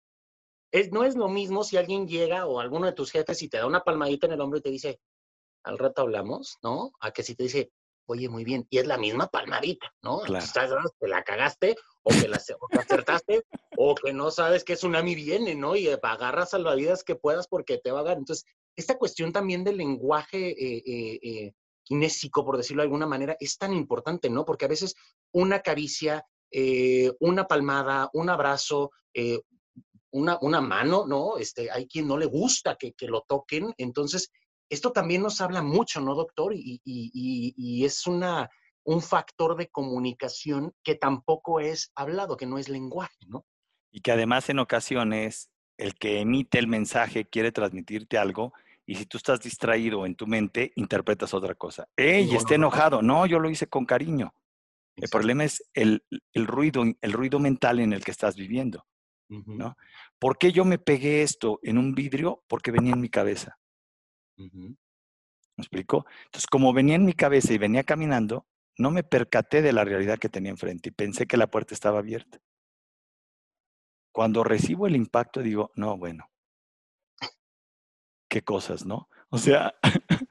[0.72, 3.58] Es, no es lo mismo si alguien llega o alguno de tus jefes y te
[3.58, 5.00] da una palmadita en el hombro y te dice,
[5.64, 6.92] al rato hablamos, ¿no?
[7.00, 7.72] A que si te dice,
[8.08, 10.20] oye, muy bien, y es la misma palmadita, ¿no?
[10.20, 10.46] Claro.
[11.00, 13.44] te la cagaste, o que, la, acertaste,
[13.78, 15.76] o que no sabes que tsunami viene, ¿no?
[15.76, 18.18] Y agarras salvavidas que puedas porque te va a dar.
[18.18, 21.54] Entonces, esta cuestión también del lenguaje eh, eh, eh,
[21.84, 24.46] kinésico, por decirlo de alguna manera, es tan importante, ¿no?
[24.46, 24.96] Porque a veces
[25.32, 26.26] una caricia,
[27.20, 28.92] una palmada, un abrazo,
[30.12, 31.38] una, una, mano, ¿no?
[31.38, 33.74] Este, hay quien no le gusta que, que, lo toquen.
[33.78, 34.32] Entonces,
[34.70, 36.54] esto también nos habla mucho, ¿no, doctor?
[36.54, 38.50] Y, y, y es una
[38.86, 43.46] un factor de comunicación que tampoco es hablado, que no es lenguaje, ¿no?
[43.92, 48.54] Y que además en ocasiones el que emite el mensaje quiere transmitirte algo
[48.86, 51.88] y si tú estás distraído en tu mente, interpretas otra cosa.
[51.98, 53.02] ¡Ey, está enojado!
[53.02, 54.34] No, yo lo hice con cariño.
[54.98, 56.04] El problema es el,
[56.34, 58.86] ruido, el ruido mental en el que estás viviendo.
[59.28, 59.76] ¿no?
[60.20, 62.44] ¿Por qué yo me pegué esto en un vidrio?
[62.48, 63.58] Porque venía en mi cabeza.
[64.38, 64.76] ¿Me
[65.58, 66.06] explico?
[66.26, 68.46] Entonces, como venía en mi cabeza y venía caminando,
[68.78, 72.00] no me percaté de la realidad que tenía enfrente y pensé que la puerta estaba
[72.00, 72.40] abierta.
[74.12, 76.30] Cuando recibo el impacto digo, no, bueno,
[78.30, 79.10] qué cosas, ¿no?
[79.30, 79.76] O sea,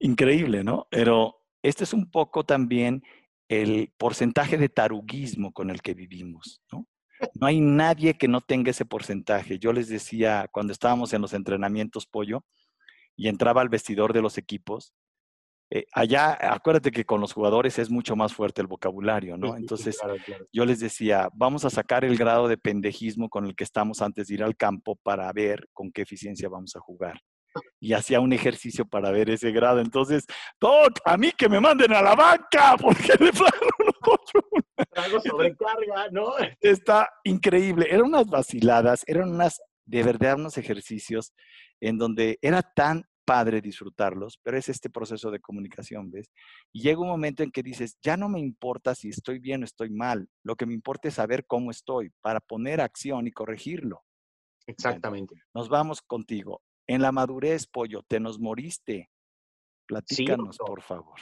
[0.00, 0.86] increíble, ¿no?
[0.90, 3.02] Pero este es un poco también
[3.48, 6.86] el porcentaje de taruguismo con el que vivimos, ¿no?
[7.34, 9.58] No hay nadie que no tenga ese porcentaje.
[9.58, 12.44] Yo les decía cuando estábamos en los entrenamientos pollo
[13.16, 14.92] y entraba al vestidor de los equipos,
[15.70, 19.56] eh, allá, acuérdate que con los jugadores es mucho más fuerte el vocabulario, ¿no?
[19.56, 19.98] Entonces,
[20.52, 24.28] yo les decía, vamos a sacar el grado de pendejismo con el que estamos antes
[24.28, 27.20] de ir al campo para ver con qué eficiencia vamos a jugar.
[27.80, 29.80] Y hacía un ejercicio para ver ese grado.
[29.80, 30.24] Entonces,
[30.60, 33.66] Doc, a mí que me manden a la banca, porque de plano
[35.12, 36.32] no sobrecarga, ¿no?
[36.60, 37.86] Está increíble.
[37.88, 41.32] Eran unas vaciladas, eran unas, de verdad, unos ejercicios
[41.80, 46.30] en donde era tan padre disfrutarlos, pero es este proceso de comunicación, ¿ves?
[46.72, 49.64] Y llega un momento en que dices, ya no me importa si estoy bien o
[49.64, 54.02] estoy mal, lo que me importa es saber cómo estoy para poner acción y corregirlo.
[54.68, 55.36] Exactamente.
[55.54, 56.60] nos vamos contigo.
[56.88, 59.10] En la madurez, pollo, te nos moriste.
[59.86, 61.18] Platícanos, por favor.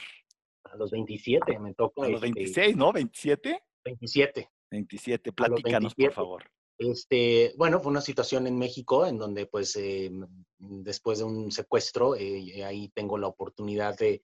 [0.63, 2.05] A los 27 me toca.
[2.05, 2.91] A los 26, este ¿no?
[2.91, 3.59] ¿27?
[3.83, 4.49] 27.
[4.71, 6.43] 27, platícanos, por favor.
[6.77, 10.11] Este, bueno, fue una situación en México en donde, pues, eh,
[10.57, 14.23] después de un secuestro, eh, ahí tengo la oportunidad de,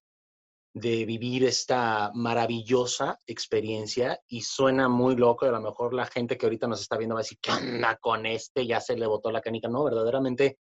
[0.74, 5.46] de, vivir esta maravillosa experiencia y suena muy loco.
[5.46, 7.98] a lo mejor la gente que ahorita nos está viendo va a decir, ¿qué anda
[8.02, 8.68] con este?
[8.68, 9.70] Ya se le botó la canica.
[9.70, 10.58] No, verdaderamente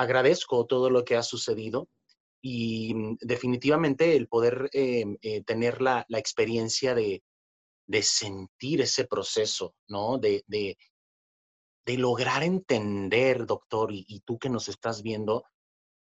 [0.00, 1.88] agradezco todo lo que ha sucedido
[2.42, 5.04] y mm, definitivamente el poder eh,
[5.44, 7.22] tener la, la experiencia de,
[7.90, 10.18] de sentir ese proceso, ¿no?
[10.18, 10.78] De, de,
[11.84, 15.44] de lograr entender, doctor, y, tú que nos estás viendo,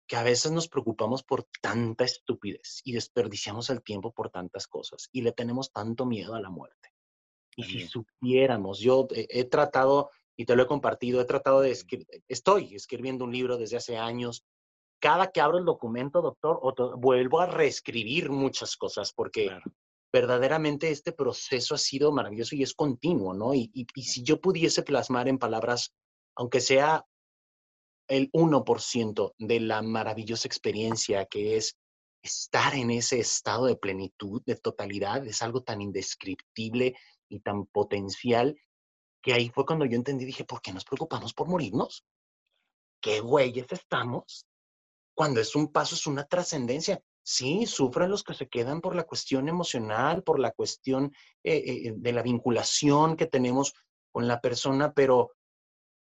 [0.07, 5.09] que a veces nos preocupamos por tanta estupidez y desperdiciamos el tiempo por tantas cosas
[5.11, 6.89] y le tenemos tanto miedo a la muerte.
[7.55, 12.07] Y si supiéramos, yo he, tratado, y te lo he compartido, he tratado de escribir,
[12.27, 14.43] estoy escribiendo un libro desde hace años.
[14.99, 16.59] Cada que abro el documento, doctor,
[16.99, 19.49] vuelvo a reescribir muchas cosas porque
[20.11, 23.53] verdaderamente este proceso ha sido maravilloso y es continuo, ¿no?
[23.53, 25.93] Y, si yo pudiese plasmar en palabras,
[26.35, 27.05] aunque sea
[28.07, 31.77] el 1% de la maravillosa experiencia que es
[32.23, 36.95] estar en ese estado de plenitud, de totalidad, es algo tan indescriptible
[37.29, 38.55] y tan potencial
[39.25, 42.05] que ahí fue cuando yo entendí, dije, ¿por qué nos preocupamos por morirnos?
[43.01, 44.45] ¿Qué güeyes estamos?
[45.15, 47.01] Cuando es un paso, es una trascendencia.
[47.23, 51.11] Sí, sufren los que se quedan por la cuestión emocional, por la cuestión
[51.43, 53.73] eh, eh, de la vinculación que tenemos
[54.11, 55.31] con la persona, pero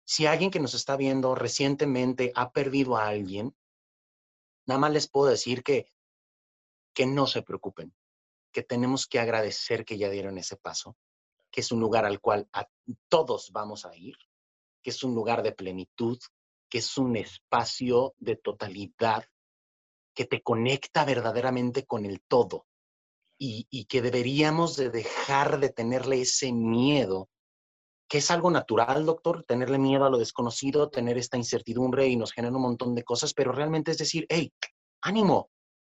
[0.04, 3.56] si alguien que nos está viendo recientemente ha perdido a alguien,
[4.66, 5.90] nada más les puedo decir que,
[6.94, 7.92] que no se preocupen,
[8.52, 10.96] que tenemos que agradecer que ya dieron ese paso,
[11.50, 12.48] que es un lugar al cual
[13.08, 14.16] todos vamos a ir,
[14.82, 16.18] que es un lugar de plenitud,
[16.68, 19.24] que es un espacio de totalidad
[20.14, 22.66] que te conecta verdaderamente con el todo
[23.42, 27.30] y, que deberíamos de dejar de tenerle ese miedo,
[28.06, 32.32] que es algo natural, doctor, tenerle miedo a lo desconocido, tener esta incertidumbre y nos
[32.32, 34.52] genera un montón de cosas, pero realmente es decir, hey,
[35.00, 35.50] ánimo,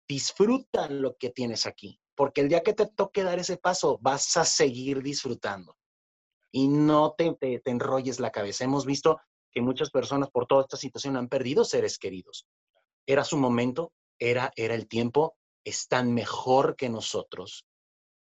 [0.08, 4.36] disfruta lo que tienes aquí, porque el día que te toque dar ese paso, vas
[4.36, 5.76] a seguir disfrutando
[6.52, 8.64] y no te, te, te enrolles la cabeza.
[8.64, 12.46] Hemos visto que muchas personas por toda esta situación han perdido seres queridos.
[13.06, 17.66] Era su momento, era, era el tiempo, están mejor que nosotros.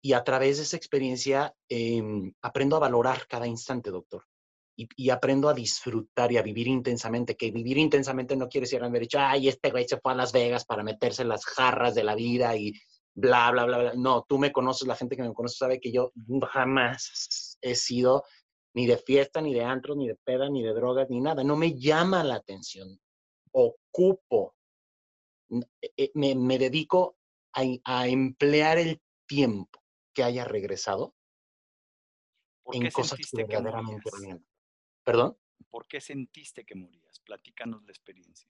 [0.02, 4.24] Y a través de esa experiencia em, aprendo a valorar cada instante, doctor.
[4.78, 9.04] Y, aprendo a disfrutar y a vivir intensamente, que vivir intensamente no quiere decir haber
[9.04, 12.04] dicho, ay, este güey se fue a Las Vegas para meterse en las jarras de
[12.04, 12.74] la vida y
[13.16, 13.94] bla, bla, bla, bla.
[13.96, 16.12] No, tú me conoces, la gente que me conoce sabe que yo
[16.52, 18.24] jamás he sido
[18.76, 21.44] ni de fiesta, ni de antro, ni de peda, ni de drogas, ni nada.
[21.44, 23.00] No me llama la atención.
[23.52, 24.56] Ocupo,
[25.50, 27.18] eh, eh, me, dedico
[27.54, 29.82] a, emplear el tiempo
[30.14, 31.16] que haya regresado
[32.74, 34.10] en cosas verdaderamente
[35.04, 35.38] ¿Perdón?
[35.70, 37.20] ¿Por qué sentiste que morías?
[37.20, 38.50] Platícanos la experiencia.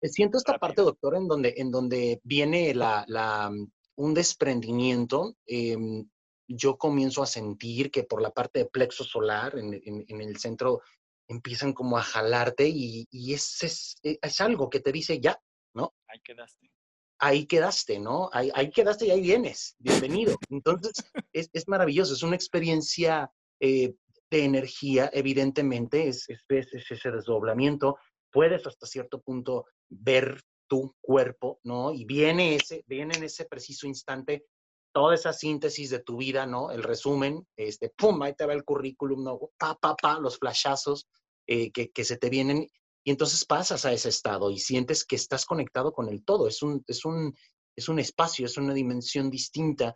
[0.00, 3.50] Eh, siento esta parte, doctor, en donde, en donde viene la, la,
[3.96, 5.36] un desprendimiento.
[5.46, 6.08] Em,
[6.48, 10.80] yo comienzo a sentir que por la parte de plexo solar, en, en, el centro,
[11.28, 15.38] empiezan como a jalarte y, y es, es, e, es, algo que te dice ya,
[15.74, 15.94] ¿no?
[16.06, 16.70] Ahí quedaste.
[17.18, 18.30] Ahí quedaste, ¿no?
[18.32, 19.74] Ahí, ahí quedaste y ahí vienes.
[19.78, 20.36] Bienvenido.
[20.50, 20.92] Entonces,
[21.32, 22.14] es, es maravilloso.
[22.14, 23.94] Es una experiencia eh,
[24.30, 27.98] de energía, evidentemente, es, es, es, ese desdoblamiento.
[28.30, 31.92] Puedes hasta cierto punto ver tu cuerpo, ¿no?
[31.92, 34.46] Y viene, ese, viene en ese preciso instante
[34.92, 36.70] toda esa síntesis de tu vida, ¿no?
[36.70, 39.38] El resumen, este, pum, ahí te va el currículum, ¿no?
[39.58, 41.06] Pa, pa, pa, los flashazos
[41.46, 42.66] eh, que, se te vienen.
[43.04, 46.48] Y entonces pasas a ese estado y sientes que estás conectado con el todo.
[46.48, 47.34] Es un, es un,
[47.76, 49.94] es un espacio, es una dimensión distinta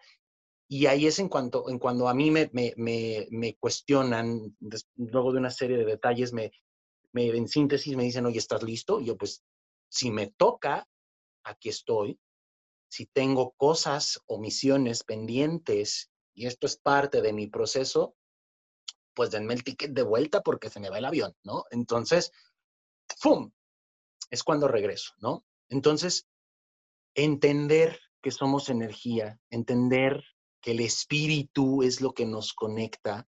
[0.73, 4.57] y ahí es en cuanto, en cuando a mí me, me, me, cuestionan,
[4.95, 6.53] luego de una serie de detalles, me,
[7.13, 9.01] me, en síntesis me dicen, oye, ¿estás listo?
[9.01, 9.43] Y yo, pues,
[9.91, 10.89] si me toca,
[11.45, 12.19] aquí estoy.
[12.89, 18.17] Si tengo cosas o misiones pendientes y esto es parte de mi proceso,
[19.15, 21.65] pues denme el ticket de vuelta porque se me va el avión, ¿no?
[21.71, 22.33] Entonces,
[23.23, 23.53] ¡pum!
[24.31, 25.45] Es cuando regreso, ¿no?
[25.69, 26.27] Entonces,
[27.15, 30.25] entender que somos energía, entender
[30.61, 33.29] que el espíritu es lo que nos conecta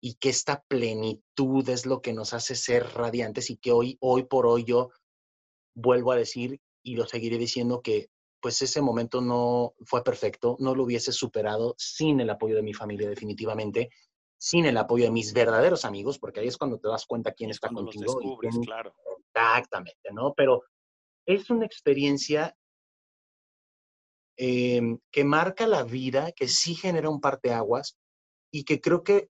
[0.00, 4.24] y que esta plenitud es lo que nos hace ser radiantes y que hoy, hoy
[4.24, 4.90] por hoy yo
[5.74, 8.08] vuelvo a decir y lo seguiré diciendo que
[8.40, 12.74] pues ese momento no fue perfecto, no lo hubiese superado sin el apoyo de mi
[12.74, 13.90] familia definitivamente,
[14.36, 17.50] sin el apoyo de mis verdaderos amigos, porque ahí es cuando te das cuenta quién
[17.50, 18.18] está contigo.
[18.64, 18.92] claro.
[19.32, 20.34] Exactamente, ¿no?
[20.34, 20.62] Pero
[21.24, 22.56] es una experiencia
[24.36, 27.98] Em, que marca la vida, que sí genera un parteaguas
[28.50, 29.28] y que creo que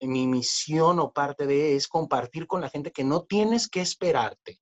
[0.00, 4.60] mi misión o parte de es compartir con la gente que no tienes que esperarte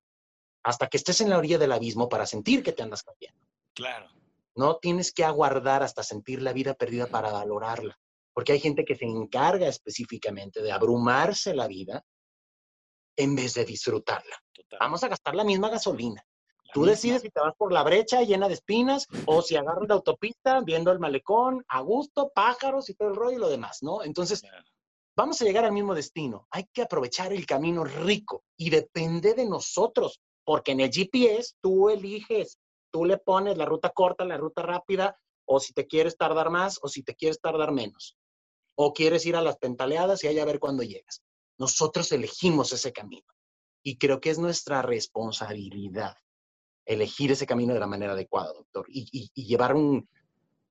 [0.63, 3.47] hasta que estés en la orilla del abismo para sentir que te andas cayendo.
[3.75, 4.09] Claro.
[4.55, 7.99] No tienes que aguardar hasta sentir la vida perdida para valorarla,
[8.33, 12.05] porque hay gente que se encarga específicamente de abrumarse la vida
[13.17, 14.37] en vez de disfrutarla.
[14.81, 16.25] Vamos a gastar la misma gasolina,
[16.73, 19.95] Tú decides si te vas por la brecha llena de espinas o si agarras la
[19.95, 24.03] autopista viendo el malecón a gusto, pájaros y todo el rollo y lo demás, ¿no?
[24.05, 24.43] Entonces,
[25.17, 26.47] vamos a llegar al mismo destino.
[26.51, 31.91] Hay que aprovechar el camino rico y depende de nosotros, porque en el GPS tú
[31.91, 32.59] eliges,
[32.91, 36.79] tú le pones la ruta corta, la ruta rápida, o si te quieres tardar más
[36.81, 38.17] o si te quieres tardar menos.
[38.75, 41.23] O quieres ir a las pentaleadas y allá a ver cuándo llegas.
[41.59, 43.27] Nosotros elegimos ese camino.
[43.83, 46.17] Y creo que es nuestra responsabilidad
[46.87, 50.09] elegir ese camino de la manera adecuada, doctor, y, llevar un,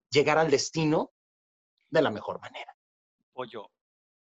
[0.10, 1.12] llegar al destino
[1.92, 2.76] de la mejor manera.
[3.32, 3.70] Pollo,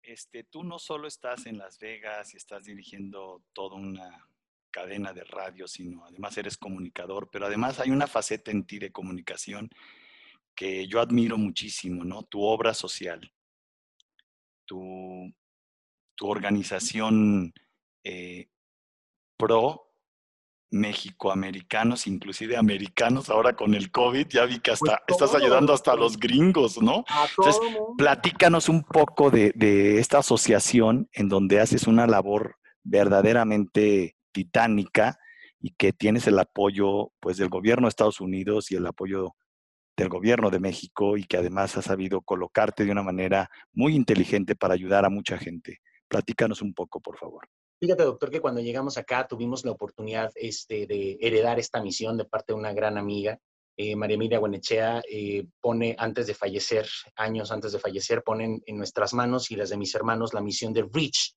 [0.02, 4.28] este, tú no solo estás en Las Vegas y estás dirigiendo toda una
[4.74, 8.92] cadena de radio, sino además eres comunicador, pero además hay una faceta en ti de
[8.92, 9.70] comunicación
[10.56, 12.24] que yo admiro muchísimo, ¿no?
[12.24, 13.32] Tu obra social,
[14.66, 15.32] tu,
[16.16, 17.54] tu organización
[18.04, 18.50] eh,
[19.38, 19.94] pro
[20.74, 25.92] mexicoamericanos, inclusive americanos, ahora con el COVID, ya vi que pues hasta estás ayudando hasta
[25.92, 27.06] a los gringos, ¿no?
[27.38, 27.62] Entonces,
[27.96, 35.18] platícanos un poco de, esta asociación en donde haces una labor verdaderamente titánica
[35.60, 39.36] y que tienes el apoyo pues del gobierno de Estados Unidos y el apoyo
[39.96, 44.56] del gobierno de México y que además has sabido colocarte de una manera muy inteligente
[44.56, 45.80] para ayudar a mucha gente.
[46.08, 47.48] Platícanos un poco, por favor.
[47.80, 52.26] Fíjate, doctor, que cuando llegamos acá tuvimos la oportunidad este, de heredar esta misión de
[52.26, 53.40] parte de una gran amiga.
[53.76, 58.78] Eh, María Emilia Guanechea eh, pone, antes de fallecer, años antes de fallecer, ponen en
[58.78, 61.36] nuestras manos y las de mis hermanos la misión de REACH.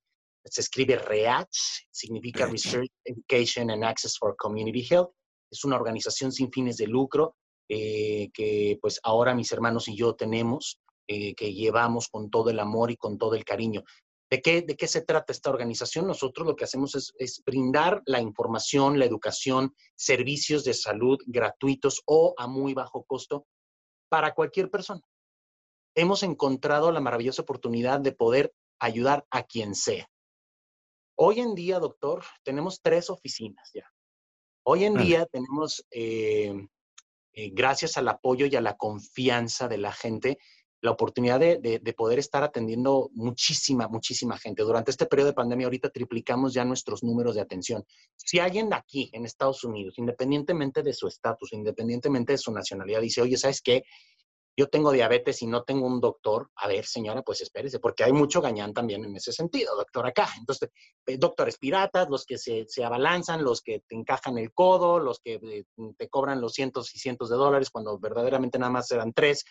[0.48, 5.10] Se escribe REACH, significa Research, Education and Access for Community Health.
[5.50, 7.36] Es una organización sin fines de lucro
[7.68, 12.90] eh, que pues ahora mis hermanos y yo tenemos, que llevamos con todo el amor
[12.90, 13.84] y con todo el cariño.
[14.28, 16.06] ¿De qué, ¿De qué se trata esta organización?
[16.06, 22.34] Nosotros lo que hacemos es, brindar la información, la educación, servicios de salud gratuitos o
[22.36, 23.46] a muy bajo costo
[24.08, 25.00] para cualquier persona.
[25.94, 30.08] Hemos encontrado la maravillosa oportunidad de poder ayudar a quien sea.
[31.18, 33.90] Hoy en día, doctor, tenemos tres oficinas ya.
[34.64, 36.52] Hoy en día tenemos, eh,
[37.32, 40.38] eh, gracias al apoyo y a la confianza de la gente,
[40.82, 44.62] la oportunidad de, de, poder estar atendiendo muchísima, muchísima gente.
[44.62, 47.82] Durante este periodo de pandemia, ahorita triplicamos ya nuestros números de atención.
[48.14, 53.00] Si alguien de aquí, en Estados Unidos, independientemente de su estatus, independientemente de su nacionalidad,
[53.00, 53.84] dice, oye, ¿sabes qué?
[54.58, 56.50] Yo tengo diabetes y no tengo un doctor.
[56.56, 60.28] A ver, señora, pues espérese, porque hay mucho gañán también en ese sentido, doctor, acá.
[60.38, 60.70] Entonces,
[61.06, 65.20] eh, doctores piratas, los que se, se, abalanzan, los que te encajan el codo, los
[65.20, 65.64] que eh,
[65.98, 69.44] te cobran los cientos y cientos de dólares cuando verdaderamente nada más eran tres.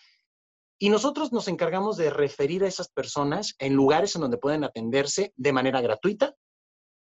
[0.79, 5.33] Y nosotros nos encargamos de referir a esas personas en lugares en donde pueden atenderse
[5.35, 6.35] de manera gratuita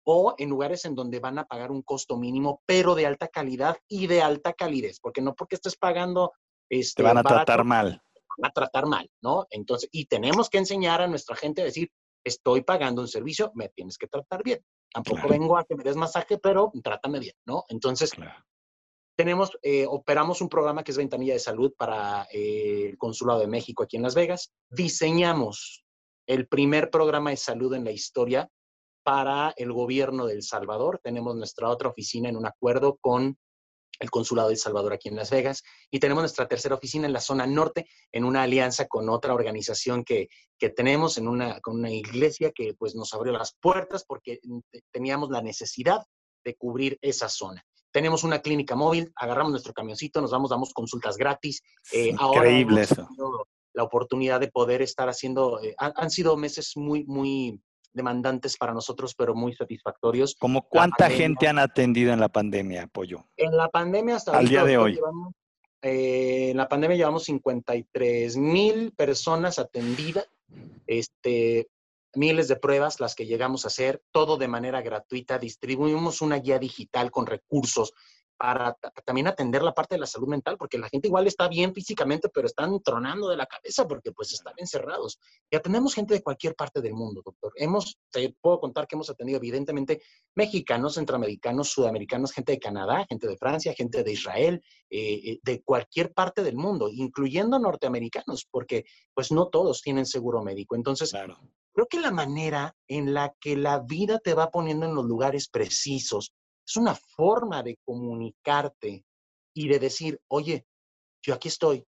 [0.04, 3.76] o en lugares en donde van a pagar un costo mínimo, pero de alta calidad
[3.88, 6.32] y de alta calidez, porque no porque estés pagando...
[6.68, 8.02] Este, Te van a tratar mal.
[8.36, 9.46] Van a tratar mal, ¿no?
[9.50, 11.90] Entonces, y tenemos que enseñar a nuestra gente a decir,
[12.24, 14.60] estoy pagando un servicio, me tienes que tratar bien.
[14.92, 17.64] Tampoco vengo a que me des masaje, pero trátame bien, ¿no?
[17.68, 18.12] Entonces,
[19.16, 23.48] tenemos, eh, operamos un programa que es Ventanilla de Salud para eh, el Consulado de
[23.48, 24.52] México aquí en Las Vegas.
[24.70, 25.84] Diseñamos
[26.26, 28.48] el primer programa de salud en la historia
[29.02, 31.00] para el gobierno de El Salvador.
[31.02, 33.38] Tenemos nuestra otra oficina en un acuerdo con
[33.98, 35.62] el Consulado de El Salvador aquí en Las Vegas.
[35.90, 40.04] Y tenemos nuestra tercera oficina en la zona norte, en una alianza con otra organización
[40.04, 40.28] que,
[40.58, 44.40] que tenemos, en una, con una iglesia que pues, nos abrió las puertas porque
[44.92, 46.04] teníamos la necesidad
[46.44, 51.16] de cubrir esa zona tenemos una clínica móvil, agarramos nuestro camioncito, nos vamos, damos consultas
[51.16, 51.62] gratis.
[51.92, 53.08] Eh, increíble eso.
[53.72, 57.60] La oportunidad de poder estar haciendo, eh, han, sido meses muy, muy
[57.98, 60.34] demandantes para nosotros, pero muy satisfactorios.
[60.38, 63.26] ¿Cómo cuánta gente han atendido en la pandemia, Pollo?
[63.36, 64.98] En la pandemia hasta al día de hoy.
[65.82, 70.26] Eh, en la pandemia llevamos 53 mil personas atendidas.
[70.86, 71.68] Este,
[72.14, 75.38] miles de pruebas las que llegamos a hacer, todo de manera gratuita.
[75.38, 77.92] Distribuimos una guía digital con recursos
[78.38, 81.74] para también atender la parte de la salud mental, porque la gente igual está bien
[81.74, 85.18] físicamente, pero están tronando de la cabeza porque pues están encerrados.
[85.50, 87.52] Y atendemos gente de cualquier parte del mundo, doctor.
[87.56, 90.02] Hemos, te puedo contar que hemos atendido evidentemente
[90.36, 95.62] mexicanos, centroamericanos, sudamericanos, gente de Canadá, gente de Francia, gente de Israel, eh, eh, de
[95.62, 98.84] cualquier parte del mundo, incluyendo norteamericanos, porque
[99.14, 100.76] pues no todos tienen seguro médico.
[100.76, 101.12] Entonces,
[101.72, 105.48] creo que la manera en la que la vida te va poniendo en los lugares
[105.48, 106.32] precisos,
[106.68, 109.06] es una forma de comunicarte
[109.54, 110.66] y de decir, oye,
[111.22, 111.86] yo aquí estoy.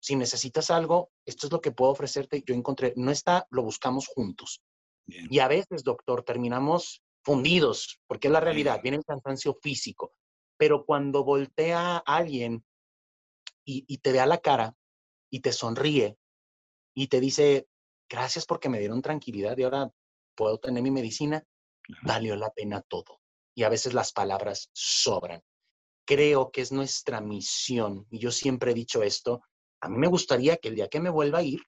[0.00, 2.42] Si necesitas algo, esto es lo que puedo ofrecerte.
[2.46, 4.62] Yo encontré, no está, lo buscamos juntos.
[5.06, 10.14] Y a veces, doctor, terminamos fundidos, porque es la realidad, viene el cansancio físico.
[10.56, 12.64] Pero cuando voltea a alguien
[13.62, 14.74] y, y te ve a la cara
[15.30, 16.16] y te sonríe
[16.94, 17.68] y te dice,
[18.08, 19.90] gracias porque me dieron tranquilidad y ahora
[20.34, 21.44] puedo tener mi medicina,
[22.02, 23.20] valió la pena todo
[23.54, 25.42] y a veces las palabras sobran.
[26.06, 29.42] Creo que es nuestra misión, y yo siempre he dicho esto,
[29.80, 31.60] a mí me gustaría que el día que me vuelva a ir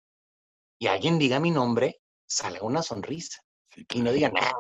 [0.78, 3.42] y alguien diga mi nombre, salga una sonrisa
[3.92, 4.52] y no diga nada,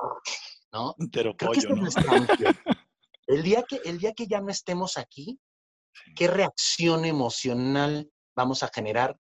[0.72, 0.94] ¿no?
[1.12, 1.86] Pero pollo, ¿no?
[3.26, 5.40] El día, que, el día que ya no estemos aquí,
[6.14, 9.18] ¿qué reacción emocional vamos a generar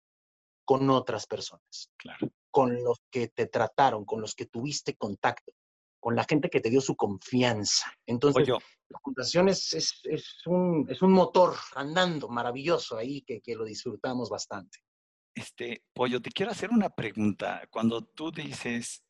[0.64, 1.92] con otras personas?
[1.98, 2.30] Claro.
[2.50, 5.52] Con los que te trataron, con los que tuviste contacto
[6.00, 7.92] con la gente que te dio su confianza.
[8.06, 14.80] Entonces, la fundación es, es, un, motor andando maravilloso ahí que, que, lo disfrutamos bastante.
[15.36, 17.62] Este, Pollo, te quiero hacer una pregunta.
[17.70, 19.04] Cuando tú dices,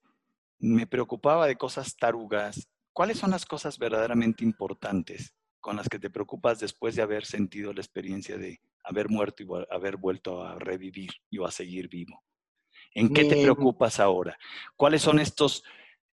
[0.59, 6.09] me preocupaba de cosas tarugas, ¿cuáles son las cosas verdaderamente importantes con las que te
[6.09, 11.11] preocupas después de haber sentido la experiencia de haber muerto y haber vuelto a revivir
[11.29, 12.21] y a seguir vivo?
[12.93, 14.37] ¿En qué te preocupas ahora?
[14.75, 15.63] ¿Cuáles son estos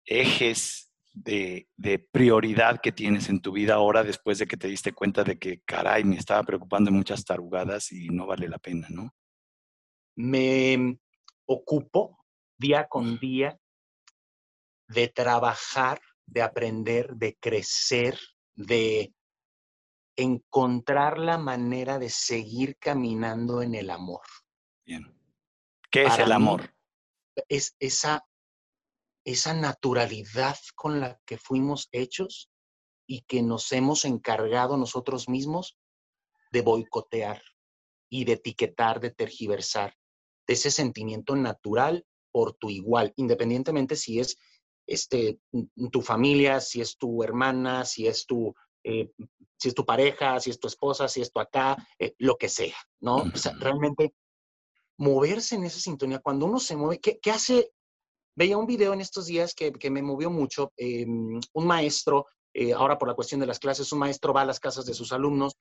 [0.06, 1.68] ejes de,
[2.12, 5.60] prioridad que tienes en tu vida ahora después de que te diste cuenta de que,
[5.62, 9.14] caray, me estaba preocupando de muchas tarugadas y no vale la pena, ¿no?
[10.16, 10.98] Me
[11.46, 12.24] ocupo
[12.58, 13.58] día con día
[14.88, 18.18] de trabajar, de aprender, de crecer,
[18.54, 19.12] de
[20.16, 24.22] encontrar la manera de seguir caminando en el amor.
[24.84, 25.14] Bien.
[25.90, 26.74] ¿Qué es el amor?
[27.48, 28.26] Es esa
[29.26, 32.48] esa naturalidad con la que fuimos hechos
[33.08, 35.76] y que nos hemos encargado nosotros mismos
[36.52, 37.42] de boicotear
[38.08, 39.94] y de etiquetar, de tergiversar,
[40.46, 44.38] de ese sentimiento natural por tu igual, independientemente si es
[44.86, 45.40] este,
[45.90, 48.54] tu familia, si es tu hermana, si es tu,
[48.84, 49.10] eh,
[49.58, 52.48] si es tu pareja, si es tu esposa, si es tu acá, eh, lo que
[52.48, 53.16] sea, ¿no?
[53.16, 54.14] O sea, realmente
[54.98, 57.72] moverse en esa sintonía, cuando uno se mueve, ¿qué, qué hace
[58.36, 60.72] Veía un video en estos días que, me movió mucho.
[60.76, 64.44] Em, un maestro, eh, ahora por la cuestión de las clases, un maestro va a
[64.44, 65.56] las casas de sus alumnos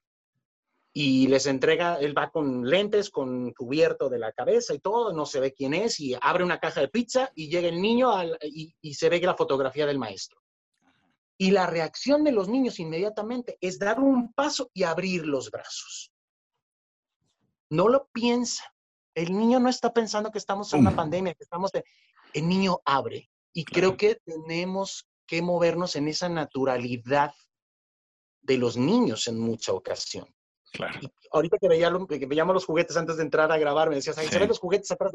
[0.92, 5.26] y les entrega, él va con lentes, con cubierto de la cabeza y todo, no
[5.26, 8.12] se ve quién es, y abre una caja de pizza y llega el niño
[8.42, 10.42] y, y, se ve la fotografía del maestro.
[11.38, 16.12] Y la reacción de los niños inmediatamente es dar un paso y abrir los brazos.
[17.70, 18.64] No lo piensa.
[19.14, 21.72] El niño no está pensando que estamos en una pandemia, que estamos...
[22.36, 23.30] El niño abre.
[23.54, 27.34] Y creo que tenemos que movernos en esa naturalidad
[28.42, 30.28] de los niños en mucha ocasión.
[30.74, 31.00] Claro.
[31.32, 34.28] ahorita que, veía, que veíamos los juguetes antes de entrar a grabar, me decías, ahí
[34.28, 35.14] se ven los juguetes atrás.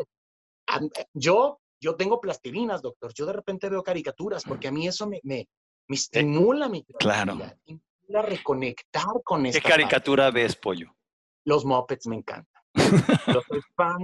[1.13, 3.13] Yo, yo tengo plastilinas, doctor.
[3.13, 5.47] Yo de repente veo caricaturas porque a mí eso me, me,
[5.87, 7.35] me estimula mi Claro.
[7.35, 10.97] Me estimula reconectar con esta ¿Qué caricatura ves, Pollo?
[11.45, 12.63] Los Muppets me encantan.
[13.27, 13.45] los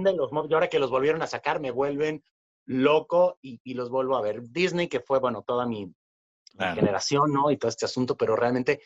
[0.03, 0.51] de los Muppets.
[0.51, 2.23] Y ahora que los volvieron a sacar, me vuelven
[2.67, 4.43] loco y, y los vuelvo a ver.
[4.43, 5.91] Disney, que fue, bueno, toda mi,
[6.75, 7.51] generación, ¿no?
[7.51, 8.81] Y todo este asunto, pero realmente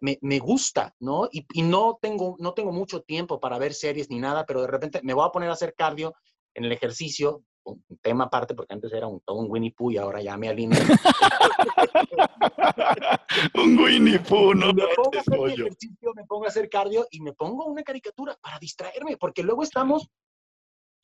[0.00, 1.28] me, me, gusta, ¿no?
[1.32, 4.68] Y, y, no, tengo, no tengo mucho tiempo para ver series ni nada, pero de
[4.68, 6.14] repente me voy a poner a hacer cardio
[6.54, 9.96] en el ejercicio, un tema aparte, porque antes era un, todo un Winnie Pooh y
[9.96, 10.78] ahora ya me alineo.
[13.54, 14.72] un Winnie Pooh, ¿no?
[14.72, 18.36] Me pongo a hacer ejercicio, me pongo a hacer cardio y me pongo una caricatura
[18.40, 20.08] para distraerme, porque luego estamos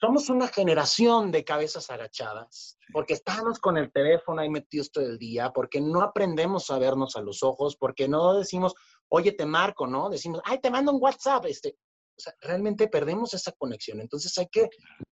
[0.02, 5.16] somos una generación de cabezas agachadas, porque estamos con el teléfono ahí metidos todo el
[5.16, 8.74] día, porque no aprendemos a vernos a los ojos, porque no decimos,
[9.08, 10.10] oye, te marco, ¿no?
[10.10, 11.46] Decimos, ay, te mando un WhatsApp.
[11.46, 11.76] Este,
[12.18, 14.00] o sea, realmente perdemos esa conexión.
[14.00, 14.70] Entonces hay que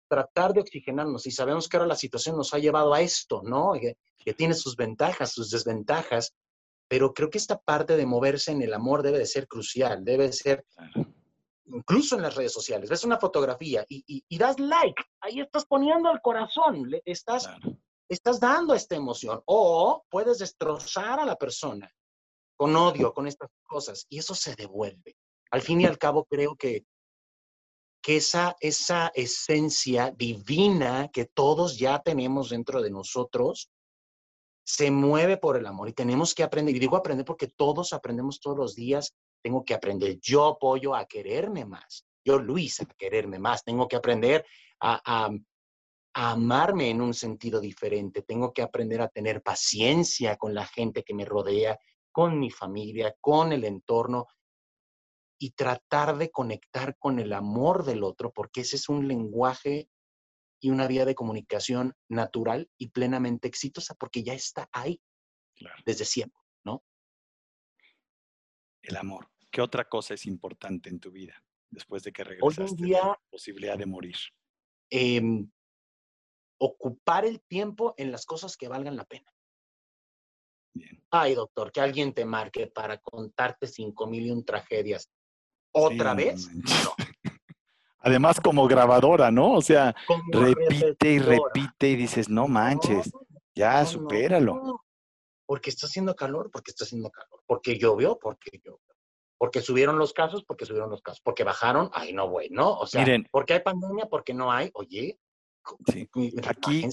[0.08, 3.72] tratar de oxigenarnos y sabemos que ahora la situación nos ha llevado a esto, ¿no?
[3.74, 6.32] Que, que tiene sus ventajas, sus desventajas,
[6.88, 10.28] pero creo que esta parte de moverse en el amor debe de ser crucial, debe
[10.28, 10.64] de ser
[11.72, 16.20] incluso en las redes sociales, ves una fotografía y, das like, ahí estás poniendo el
[16.20, 17.48] corazón, le estás,
[18.08, 19.42] estás dando esta emoción.
[19.46, 21.90] O puedes destrozar a la persona
[22.56, 25.16] con odio, con estas cosas, y eso se devuelve.
[25.50, 26.84] Al fin y al cabo, creo que,
[28.02, 33.70] que esa, esa esencia divina que todos ya tenemos dentro de nosotros,
[34.64, 38.38] se mueve por el amor y tenemos que aprender, y digo aprender porque todos aprendemos
[38.38, 42.04] todos los días tengo que aprender yo, apoyo a quererme más.
[42.24, 43.64] Yo, Luis, a quererme más.
[43.64, 44.44] Tengo que aprender
[44.80, 45.30] a,
[46.14, 48.22] amarme en un sentido diferente.
[48.22, 51.78] Tengo que aprender a tener paciencia con la gente que me rodea,
[52.10, 54.26] con mi familia, con el entorno
[55.38, 59.88] y tratar de conectar con el amor del otro, porque ese es un lenguaje
[60.60, 65.00] y una vía de comunicación natural y plenamente exitosa, porque ya está ahí
[65.86, 66.40] desde siempre.
[68.88, 69.28] El amor.
[69.50, 73.06] ¿Qué otra cosa es importante en tu vida después de que regresaste Hoy en día,
[73.06, 74.16] la posibilidad de morir?
[74.90, 75.50] Em,
[76.58, 79.32] ocupar el tiempo en las cosas que valgan la pena.
[80.74, 81.02] Bien.
[81.10, 85.10] Ay, doctor, que alguien te marque para contarte cinco mil y un tragedias.
[85.72, 86.48] ¿Otra vez?
[88.00, 89.54] Además, como grabadora, ¿no?
[89.54, 89.94] O sea,
[90.30, 93.10] repite y repite y dices, no manches,
[93.54, 94.80] ya supéralo
[95.48, 98.80] porque está haciendo calor, porque está haciendo calor, porque llovió, porque llovió.
[99.38, 102.76] Porque subieron los casos, porque subieron los casos, porque bajaron, ay, no, güey, ¿no?
[102.78, 105.18] O sea, Miren, porque hay pandemia, porque no hay, oye,
[106.46, 106.84] aquí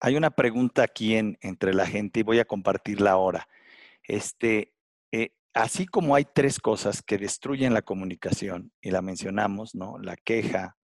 [0.00, 3.48] hay una pregunta aquí en, entre la gente y voy a compartirla ahora.
[4.04, 4.72] Este,
[5.12, 9.98] eh, así como hay tres cosas que destruyen la comunicación, y la mencionamos, ¿no?
[9.98, 10.78] La queja,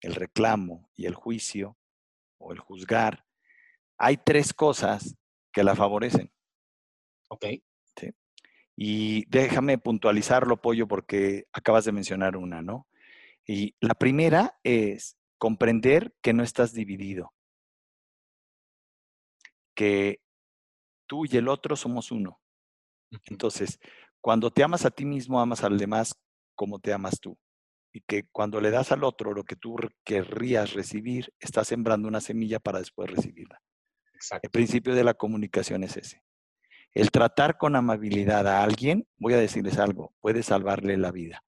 [0.00, 1.78] el reclamo y el juicio
[2.38, 3.24] o el juzgar,
[3.96, 5.16] hay tres cosas
[5.52, 6.30] que la favorecen.
[7.28, 7.46] Ok.
[8.76, 12.86] Y déjame puntualizarlo, Pollo, porque acabas de mencionar una, ¿no?
[13.46, 17.32] Y la primera es comprender que no estás dividido,
[19.74, 20.20] que
[21.06, 22.40] tú y el otro somos uno.
[23.26, 23.78] Entonces,
[24.20, 26.14] cuando te amas a ti mismo, amas al demás
[26.54, 27.38] como te amas tú.
[27.92, 32.20] Y que cuando le das al otro lo que tú querrías recibir, estás sembrando una
[32.20, 33.62] semilla para después recibirla.
[34.42, 36.25] El principio de la comunicación es ese.
[36.96, 41.44] El tratar con amabilidad a alguien, voy a decirles algo, puede salvarle la vida.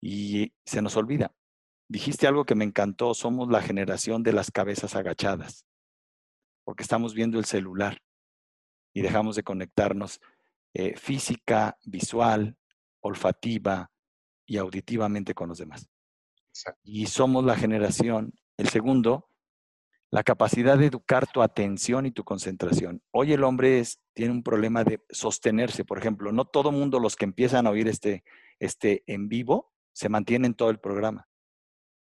[0.00, 1.36] Y se nos olvida.
[1.88, 5.66] Dijiste algo que me encantó, somos la generación de las cabezas agachadas,
[6.64, 8.00] porque estamos viendo el celular
[8.94, 10.22] y dejamos de conectarnos
[10.72, 12.56] eh, física, visual,
[13.02, 13.90] olfativa
[14.46, 15.86] y auditivamente con los demás.
[16.82, 19.28] Y somos la generación, el segundo,
[20.10, 23.02] la capacidad de educar tu atención y tu concentración.
[23.10, 23.82] Hoy el hombre
[24.14, 27.88] tiene un problema de sostenerse, por ejemplo, no todo mundo los que empiezan a oír
[27.88, 28.24] este,
[28.58, 31.28] este en vivo se mantienen todo el programa.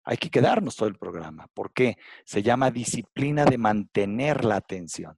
[0.04, 1.48] Hay que quedarnos todo el programa.
[1.54, 1.98] ¿Por qué?
[2.26, 5.18] Se llama disciplina de mantener la atención.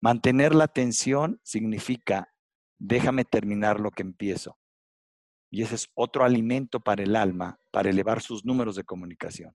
[0.00, 2.32] Mantener la atención significa
[2.78, 4.58] déjame terminar lo que empiezo.
[5.50, 9.54] Y ese es otro alimento para el alma, para elevar sus números de comunicación.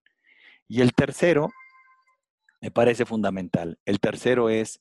[0.67, 1.49] Y el tercero,
[2.61, 4.79] me parece fundamental, el tercero es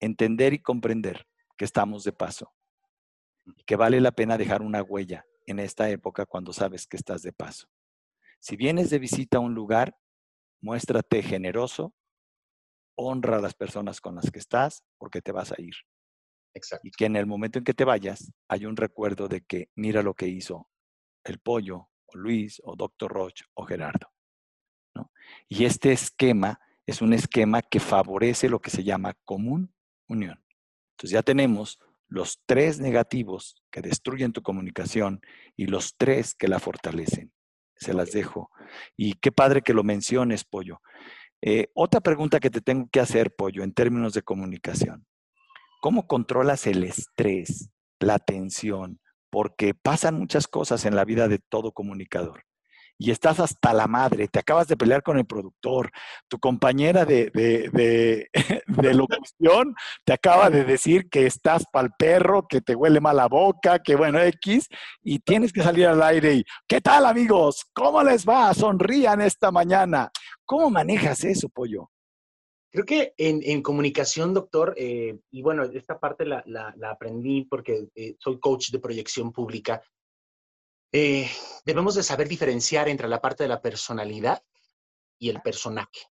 [0.00, 1.26] entender y comprender
[1.56, 2.52] que estamos de paso,
[3.66, 7.32] que vale la pena dejar una huella en esta época cuando sabes que estás de
[7.32, 7.68] paso.
[8.40, 9.96] Si vienes de visita a un lugar,
[10.60, 11.94] muéstrate generoso,
[12.96, 15.74] honra a las personas con las que estás porque te vas a ir.
[16.54, 16.86] Exacto.
[16.86, 20.02] Y que en el momento en que te vayas hay un recuerdo de que mira
[20.02, 20.68] lo que hizo
[21.24, 24.08] el pollo, o Luis, o Doctor Roche, o Gerardo.
[25.48, 26.58] Y este esquema
[26.88, 29.74] es un esquema que favorece lo que se llama común
[30.08, 30.42] unión.
[30.92, 31.78] Entonces ya tenemos
[32.08, 35.20] los tres negativos que destruyen tu comunicación
[35.54, 37.30] y los tres que la fortalecen.
[37.76, 38.50] Se las dejo.
[38.96, 40.80] Y qué padre que lo menciones, Pollo.
[41.42, 45.06] Eh, otra pregunta que te tengo que hacer, Pollo, en términos de comunicación.
[45.82, 47.68] ¿Cómo controlas el estrés,
[48.00, 48.98] la tensión?
[49.28, 52.47] Porque pasan muchas cosas en la vida de todo comunicador
[52.98, 55.90] y estás hasta la madre, te acabas de pelear con el productor,
[56.26, 57.30] tu compañera de,
[58.66, 59.74] de, locución
[60.04, 63.94] te acaba de decir que estás pa'l perro, que te huele mal la boca, que
[63.94, 64.68] bueno, X,
[65.02, 67.64] y tienes que salir al aire y, ¿qué tal amigos?
[67.72, 68.52] ¿Cómo les va?
[68.52, 70.10] Sonrían esta mañana.
[70.44, 71.90] ¿Cómo manejas eso, pollo?
[72.70, 76.44] Creo que en, comunicación, doctor, eh, y bueno, esta parte la,
[76.90, 79.82] aprendí porque eh, soy coach de proyección pública
[80.92, 81.30] eh,
[81.64, 84.42] debemos de saber diferenciar entre la parte de la personalidad
[85.18, 86.08] y el personaje.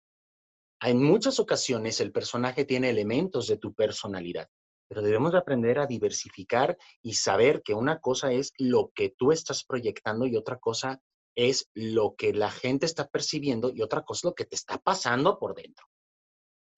[0.80, 4.48] En muchas ocasiones el personaje tiene elementos de tu personalidad,
[4.88, 9.32] pero debemos de aprender a diversificar y saber que una cosa es lo que tú
[9.32, 11.02] estás proyectando y otra cosa
[11.34, 14.78] es lo que la gente está percibiendo y otra cosa es lo que te está
[14.78, 15.89] pasando por dentro.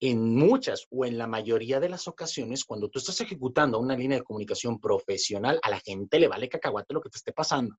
[0.05, 4.17] En muchas o en la mayoría de las ocasiones, cuando tú estás ejecutando una línea
[4.17, 7.77] de comunicación profesional, a la gente le vale cacahuate lo que te esté pasando.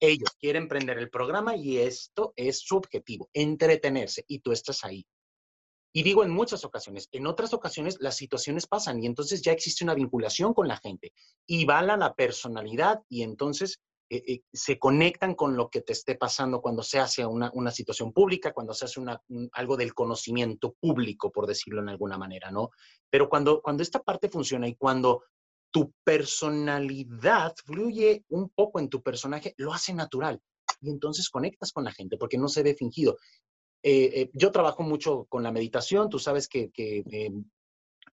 [0.00, 5.04] Ellos quieren prender el programa y esto es su objetivo, entretenerse, y tú estás ahí.
[5.92, 9.84] Y digo en muchas ocasiones, en otras ocasiones las situaciones pasan y entonces ya existe
[9.84, 11.12] una vinculación con la gente
[11.46, 13.82] y vala la personalidad y entonces
[14.12, 18.12] eh, eh, se conectan con lo que te esté pasando cuando se hace una, situación
[18.12, 19.00] pública, cuando se hace
[19.52, 22.70] algo del conocimiento público, por decirlo en alguna manera, ¿no?
[23.08, 25.22] Pero cuando, cuando esta parte funciona y cuando
[25.70, 30.42] tu personalidad fluye un poco en tu personaje, lo hace natural.
[30.80, 33.16] Y entonces conectas con la gente porque no se ve fingido.
[33.80, 37.30] Eh, yo trabajo mucho con la meditación, tú sabes que, eh,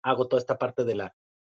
[0.02, 1.16] hago toda esta parte de la,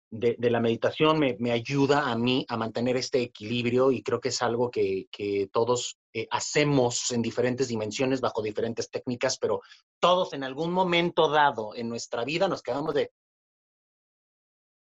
[0.10, 4.42] de, la meditación, me, ayuda a mí a mantener este equilibrio y creo que es
[4.42, 5.98] algo que, que todos
[6.32, 9.62] hacemos en diferentes dimensiones, bajo diferentes técnicas, pero
[10.00, 13.12] todos en algún momento dado en nuestra vida nos quedamos de,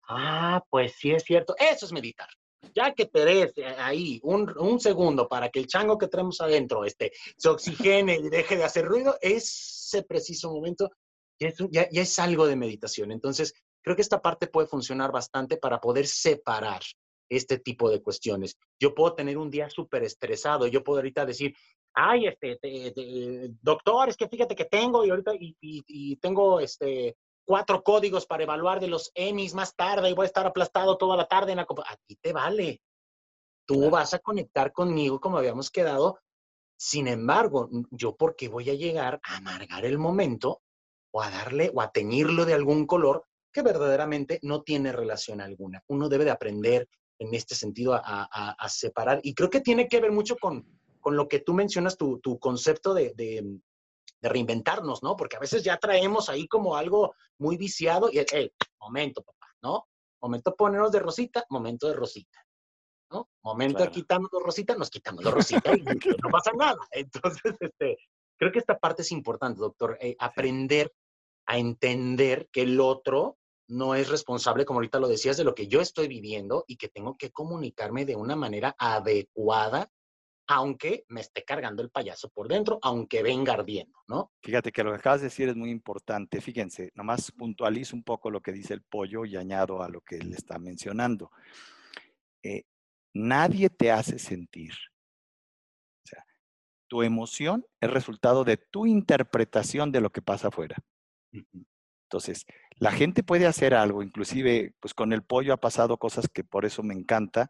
[0.07, 1.55] Ah, pues sí es cierto.
[1.57, 2.27] Eso es meditar.
[2.73, 7.11] Ya que te eh, ahí un, segundo para que el chango que tenemos adentro este,
[7.37, 10.91] se oxigene y deje de hacer ruido, ese preciso momento
[11.39, 13.11] ya ya, es algo de meditación.
[13.11, 13.53] Entonces,
[13.83, 16.81] creo que esta parte puede funcionar bastante para poder separar
[17.29, 18.57] este tipo de cuestiones.
[18.79, 21.55] Yo puedo tener un día súper estresado, yo puedo ahorita decir,
[21.93, 22.93] ay, este,
[23.61, 27.15] doctor, es que fíjate que tengo y ahorita y, y tengo este,
[27.45, 31.17] cuatro códigos para evaluar de los Emmys más tarde y voy a estar aplastado toda
[31.17, 31.63] la tarde en la.
[31.63, 32.81] A ti te vale.
[33.65, 36.19] Tú vas a conectar conmigo como habíamos quedado.
[36.77, 40.61] Sin embargo, yo porque voy a llegar a amargar el momento
[41.11, 45.83] o a darle o a teñirlo de algún color que verdaderamente no tiene relación alguna.
[45.87, 46.89] Uno debe de aprender
[47.19, 49.21] en este sentido a, separar.
[49.23, 50.67] Y creo que tiene que ver mucho con,
[50.99, 53.13] con lo que tú mencionas, tu, concepto de,
[54.23, 55.17] de reinventarnos, ¿no?
[55.17, 59.85] Porque a veces ya traemos ahí como algo muy viciado y, hey, momento, papá, ¿no?
[60.21, 62.39] Momento ponernos de rosita, momento de rosita,
[63.11, 63.29] ¿no?
[63.43, 65.83] Momento de quitarnos de rosita, nos quitamos de rosita y
[66.23, 66.79] no pasa nada.
[66.91, 67.97] Entonces, este,
[68.37, 70.93] creo que esta parte es importante, doctor, eh, aprender
[71.45, 73.37] a entender que el otro
[73.67, 76.89] no es responsable, como ahorita lo decías, de lo que yo estoy viviendo y que
[76.89, 79.89] tengo que comunicarme de una manera adecuada
[80.47, 84.31] aunque me esté cargando el payaso por dentro, aunque venga ardiendo, ¿no?
[84.41, 86.41] Fíjate que lo que acabas de decir es muy importante.
[86.41, 90.17] Fíjense, nomás puntualizo un poco lo que dice el pollo y añado a lo que
[90.17, 91.31] él está mencionando.
[92.43, 92.63] Eh,
[93.13, 94.73] nadie te hace sentir.
[96.03, 96.25] O sea,
[96.87, 100.75] tu emoción es resultado de tu interpretación de lo que pasa afuera.
[102.13, 102.45] Entonces,
[102.77, 106.63] la gente puede hacer algo, inclusive, pues con el pollo ha pasado cosas que por
[106.63, 107.49] eso me encanta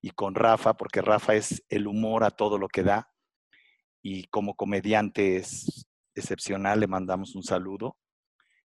[0.00, 3.10] y con Rafa, porque Rafa es el humor a todo lo que da
[4.02, 7.96] y como comediante es excepcional, le mandamos un saludo.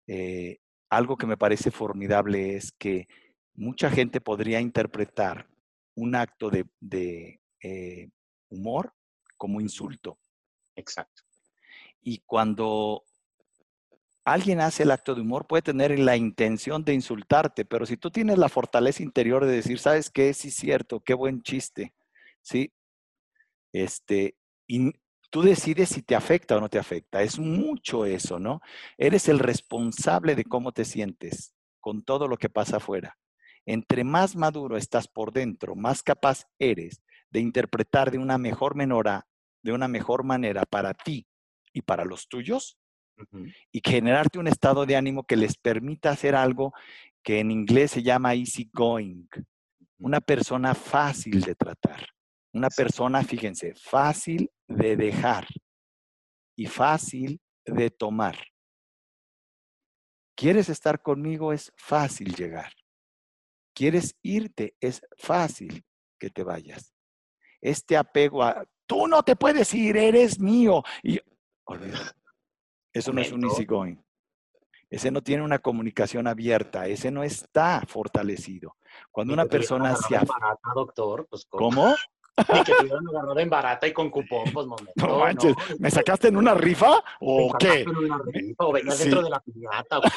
[0.07, 3.09] Eh, algo que me parece formidable es que
[3.53, 5.49] mucha gente podría interpretar
[5.97, 8.11] un acto de, eh,
[8.49, 8.95] humor
[9.36, 10.20] como insulto.
[10.76, 11.24] Exacto.
[12.01, 13.03] Y cuando
[14.24, 18.10] alguien hace el acto de humor, puede tener la intención de insultarte, pero si tú
[18.10, 20.32] tienes la fortaleza interior de decir, ¿sabes qué?
[20.34, 21.94] Sí, es cierto, qué buen chiste,
[22.40, 22.72] ¿sí?
[23.72, 24.92] Este, y
[25.30, 27.22] tú decides si te afecta o no te afecta.
[27.22, 28.60] Es mucho eso, ¿no?
[28.98, 33.18] Eres el responsable de cómo te sientes con todo lo que pasa afuera.
[33.64, 39.26] Entre más maduro estás por dentro, más capaz eres de interpretar de una mejor menora,
[39.62, 41.26] de una mejor manera para ti
[41.72, 42.78] y para los tuyos,
[43.70, 46.72] y generarte un estado de ánimo que les permita hacer algo
[47.22, 49.26] que en inglés se llama easy going,
[49.98, 52.06] una persona fácil de tratar,
[52.52, 55.46] una persona, fíjense, fácil de dejar
[56.56, 58.36] y fácil de tomar.
[60.36, 61.52] ¿Quieres estar conmigo?
[61.52, 62.72] Es fácil llegar.
[63.74, 64.74] ¿Quieres irte?
[64.80, 65.84] Es fácil
[66.18, 66.92] que te vayas.
[67.60, 70.82] Este apego a, tú no te puedes ir, eres mío.
[71.02, 71.20] Y
[72.93, 73.97] Eso no es un easy going.
[74.90, 78.76] Ese no tiene una comunicación abierta, ese no está fortalecido.
[79.11, 80.14] Cuando una persona se...
[80.16, 81.95] Barata, doctor, pues, ¿Cómo?
[82.36, 84.93] Ni que tuvieran agarrado en barata y con cupón, pues momento.
[85.07, 87.80] No manches, ¿me sacaste en una rifa o qué?
[87.80, 90.11] En una rifa, o venías dentro de la piñata o qué.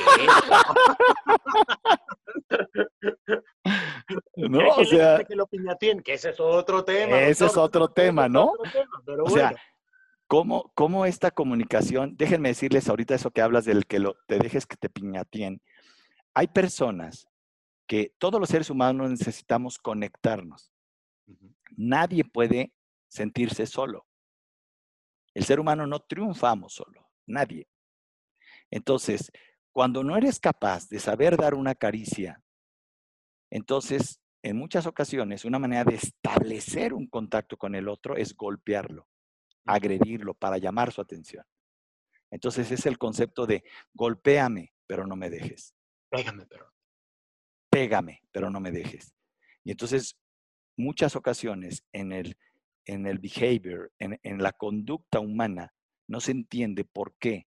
[4.49, 5.23] no, o sea.
[5.23, 7.19] Que lo piñatín, que ese es otro tema.
[7.21, 8.53] Ese es otro tema, ¿no?
[9.23, 9.53] o sea,
[10.27, 14.65] ¿cómo, ¿cómo, esta comunicación, déjenme decirles ahorita eso que hablas del que lo, te dejes
[14.65, 15.61] que te piñatien.
[16.33, 17.27] Hay personas
[17.87, 20.71] que todos los seres humanos necesitamos conectarnos.
[21.77, 22.73] Nadie puede
[23.07, 24.05] sentirse solo.
[25.33, 27.67] El ser humano no triunfamos solo, nadie.
[28.71, 29.31] Entonces,
[29.71, 32.41] cuando no eres capaz de saber dar una caricia,
[33.49, 39.07] entonces, en muchas ocasiones, una manera de establecer un contacto con el otro es golpearlo,
[39.65, 41.45] agredirlo para llamar su atención.
[42.31, 43.63] Entonces, es el concepto de
[43.93, 45.75] golpéame, pero no me dejes.
[46.09, 46.71] Pégame, pero.
[47.69, 49.13] Pégame, pero no me dejes.
[49.63, 50.17] Y entonces,
[50.77, 52.37] muchas ocasiones en el,
[52.85, 55.73] en el behavior, en, en la conducta humana,
[56.07, 57.47] no se entiende por qué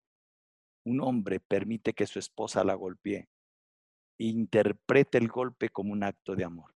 [0.85, 3.29] un hombre permite que su esposa la golpee,
[4.19, 6.75] interprete el golpe como un acto de amor.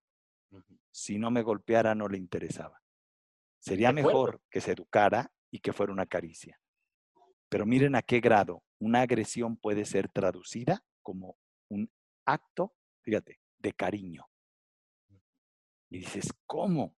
[0.90, 2.79] Si no me golpeara, no le interesaba.
[3.60, 6.60] Sería mejor que se educara y que fuera una caricia.
[7.48, 11.36] Pero miren a qué grado una agresión puede ser traducida como
[11.68, 11.90] un
[12.24, 14.26] acto, fíjate, de cariño.
[15.90, 16.96] Y dices, ¿cómo?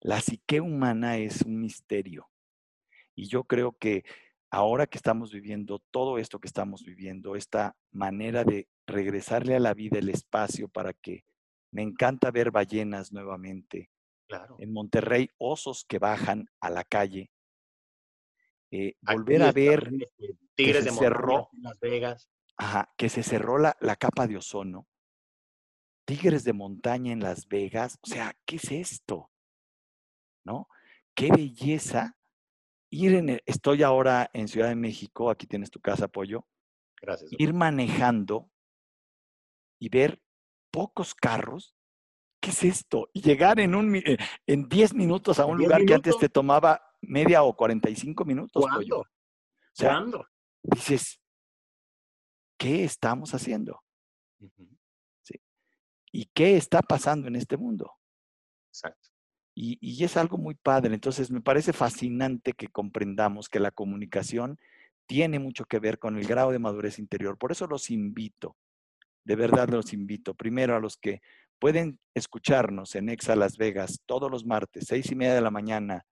[0.00, 2.28] La psique humana es un misterio.
[3.14, 4.04] Y yo creo que
[4.50, 9.74] ahora que estamos viviendo todo esto que estamos viviendo, esta manera de regresarle a la
[9.74, 11.24] vida el espacio para que
[11.70, 13.90] me encanta ver ballenas nuevamente.
[14.30, 14.54] Claro.
[14.60, 17.32] En Monterrey, osos que bajan a la calle.
[18.70, 19.90] Eh, volver a ver
[20.54, 22.30] tigres de cerró, Las Vegas.
[22.56, 24.86] Ajá, que se cerró la, la capa de ozono.
[26.04, 27.98] Tigres de montaña en Las Vegas.
[28.02, 29.32] O sea, ¿qué es esto?
[30.44, 30.68] ¿No?
[31.16, 32.16] Qué belleza
[32.88, 36.46] ir en estoy ahora en Ciudad de México, aquí tienes tu casa, Pollo.
[37.00, 37.32] Gracias.
[37.36, 38.48] Ir manejando
[39.80, 40.22] y ver
[40.70, 41.74] pocos carros.
[42.40, 43.08] ¿Qué es esto?
[43.12, 44.16] Y llegar en, un, eh,
[44.46, 48.64] en 10 minutos a un lugar que antes te tomaba media o 45 minutos.
[48.74, 49.00] Pollo.
[49.00, 49.06] O
[49.72, 50.04] sea,
[50.62, 51.20] dices,
[52.58, 53.82] ¿qué estamos haciendo?
[55.22, 55.34] sí.
[56.12, 57.92] ¿Y qué está pasando en este mundo?
[58.68, 59.10] Exacto.
[59.54, 60.94] Y, es algo muy padre.
[60.94, 64.58] Entonces, me parece fascinante que comprendamos que la comunicación
[65.06, 67.36] tiene mucho que ver con el grado de madurez interior.
[67.36, 68.56] Por eso los invito,
[69.24, 71.20] de verdad los invito, primero a los que
[71.60, 76.04] pueden escucharnos en Exa Las Vegas todos los martes, seis y media de la mañana,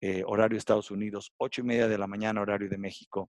[0.00, 3.30] eh, horario Estados Unidos, ocho y media de la mañana, horario de México,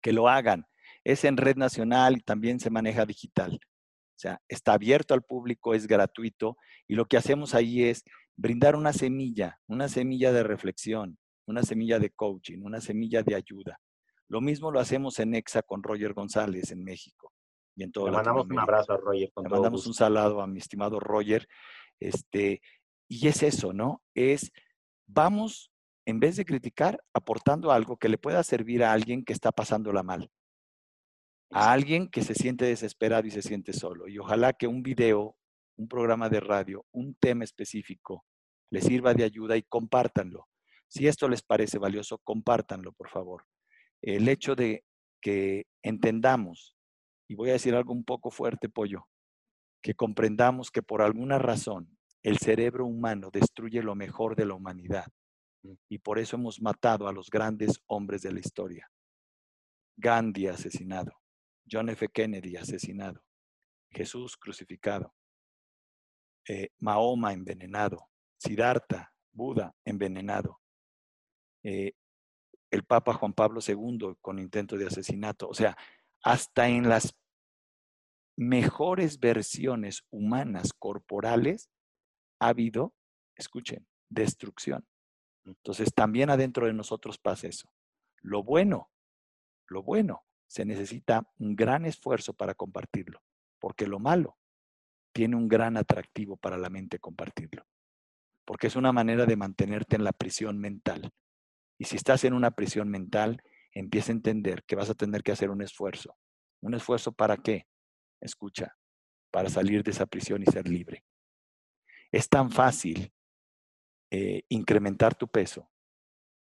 [0.00, 0.64] que lo hagan.
[1.04, 3.60] Es en red nacional y también se maneja digital.
[3.62, 6.56] O sea, está abierto al público, es gratuito
[6.88, 8.02] y lo que hacemos ahí es
[8.34, 13.78] brindar una semilla, una semilla de reflexión, una semilla de coaching, una semilla de ayuda.
[14.28, 17.35] Lo mismo lo hacemos en EXA con Roger González en México
[17.76, 19.30] y en todo Le mandamos un abrazo a Roger.
[19.36, 21.46] Le mandamos un saludo a mi estimado Roger.
[22.00, 22.60] Este,
[23.08, 24.02] y es eso, ¿no?
[24.14, 24.50] Es,
[25.06, 25.70] vamos,
[26.06, 30.02] en vez de criticar, aportando algo que le pueda servir a alguien que está pasándola
[30.02, 30.30] mal.
[31.50, 34.08] A alguien que se siente desesperado y se siente solo.
[34.08, 35.36] Y ojalá que un video
[35.76, 38.24] un programa de radio, un tema específico,
[38.70, 40.48] les sirva de ayuda y compártanlo.
[40.88, 43.44] Si esto les parece valioso, compártanlo, por favor.
[44.02, 44.84] El hecho de
[45.20, 46.75] que entendamos,
[47.28, 49.08] y voy a decir algo un poco fuerte, pollo,
[49.82, 55.06] que comprendamos que por alguna razón el cerebro humano destruye lo mejor de la humanidad
[55.62, 55.74] mm.
[55.88, 58.90] y por eso hemos matado a los grandes hombres de la historia.
[59.96, 61.12] Gandhi asesinado,
[61.70, 62.08] John F.
[62.08, 63.22] Kennedy asesinado,
[63.90, 65.14] Jesús crucificado,
[66.48, 68.08] eh, Mahoma envenenado,
[68.38, 70.60] Siddhartha, Buda envenenado,
[71.62, 71.92] eh,
[72.70, 75.48] el Papa Juan Pablo II con intento de asesinato.
[75.48, 75.76] O sea,
[76.26, 77.14] hasta en las
[78.36, 81.70] mejores versiones humanas corporales
[82.40, 82.96] ha habido,
[83.36, 84.84] escuchen, destrucción.
[85.44, 87.68] Entonces también adentro de nosotros pasa eso.
[88.22, 88.90] Lo bueno,
[89.68, 93.22] lo bueno, se necesita un gran esfuerzo para compartirlo,
[93.60, 94.36] porque lo malo
[95.12, 97.68] tiene un gran atractivo para la mente compartirlo,
[98.44, 101.12] porque es una manera de mantenerte en la prisión mental.
[101.78, 103.40] Y si estás en una prisión mental,
[103.78, 106.16] empieza a entender que vas a tener que hacer un esfuerzo.
[106.62, 107.66] ¿Un esfuerzo para qué?
[108.20, 108.74] Escucha,
[109.30, 111.04] para salir de esa prisión y ser libre.
[112.10, 113.12] Es tan fácil
[114.10, 115.70] eh, incrementar tu peso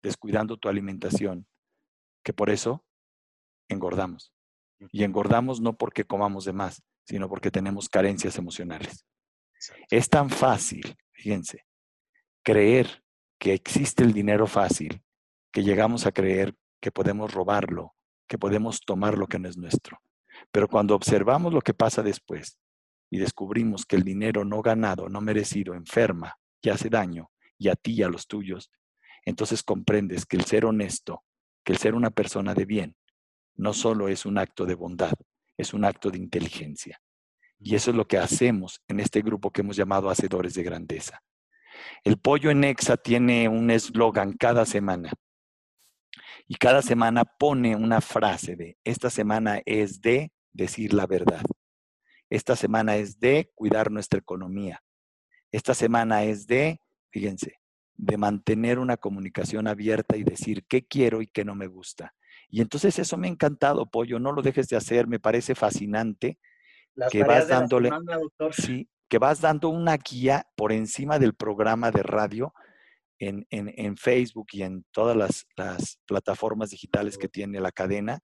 [0.02, 1.46] descuidando tu alimentación
[2.24, 2.84] que por eso
[3.68, 4.32] engordamos.
[4.90, 9.06] Y engordamos no porque comamos de más, sino porque tenemos carencias emocionales.
[9.90, 11.66] Es tan fácil, fíjense,
[12.42, 13.04] creer
[13.38, 15.04] que existe el dinero fácil,
[15.52, 17.94] que llegamos a creer que podemos robarlo,
[18.28, 20.00] que podemos tomar lo que no es nuestro.
[20.50, 22.58] Pero cuando observamos lo que pasa después
[23.10, 27.76] y descubrimos que el dinero no ganado, no merecido, enferma y hace daño, y a
[27.76, 28.70] ti y a los tuyos,
[29.24, 31.24] entonces comprendes que el ser honesto,
[31.64, 32.96] que el ser una persona de bien,
[33.54, 35.12] no solo es un acto de bondad,
[35.56, 37.00] es un acto de inteligencia.
[37.58, 41.22] Y eso es lo que hacemos en este grupo que hemos llamado Hacedores de Grandeza.
[42.02, 45.12] El pollo en Exa tiene un eslogan cada semana.
[46.50, 51.44] Y cada semana pone una frase de, esta semana es de decir la verdad.
[52.28, 54.82] Esta semana es de cuidar nuestra economía.
[55.52, 56.80] Esta semana es de,
[57.10, 57.60] fíjense,
[57.94, 62.16] de mantener una comunicación abierta y decir qué quiero y qué no me gusta.
[62.48, 66.40] Y entonces eso me ha encantado, Pollo, no lo dejes de hacer, me parece fascinante
[67.12, 67.92] que vas dándole,
[68.50, 72.52] sí, que vas dando una guía por encima del programa de radio
[73.20, 78.18] en, en, Facebook y en todas las, las, plataformas digitales que tiene la cadena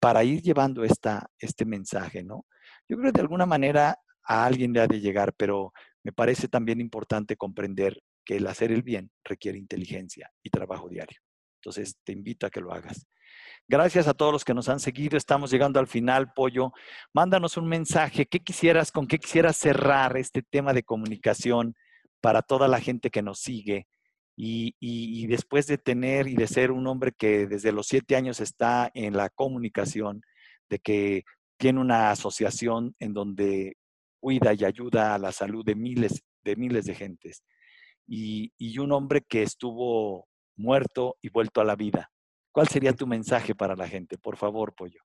[0.00, 2.46] para ir llevando esta, este mensaje, ¿no?
[2.88, 5.72] Yo creo que de alguna manera a alguien le ha de llegar, pero
[6.02, 11.18] me parece también importante comprender que el hacer el bien requiere inteligencia y trabajo diario.
[11.56, 13.06] Entonces, te invito a que lo hagas.
[13.68, 15.16] Gracias a todos los que nos han seguido.
[15.16, 16.72] Estamos llegando al final, Pollo.
[17.12, 18.26] Mándanos un mensaje.
[18.26, 21.74] ¿Qué quisieras, con qué quisieras cerrar este tema de comunicación
[22.20, 23.86] para toda la gente que nos sigue?
[24.36, 28.90] Y, después de tener y de ser un hombre que desde los siete años está
[28.94, 30.22] en la comunicación,
[30.70, 31.24] de que
[31.58, 33.76] tiene una asociación en donde
[34.18, 37.42] cuida y ayuda a la salud de miles de miles de gentes.
[38.06, 40.26] Y, y un hombre que estuvo
[40.56, 42.10] muerto y vuelto a la vida.
[42.52, 44.18] ¿Cuál sería tu mensaje para la gente?
[44.18, 45.02] Por favor, Pollo.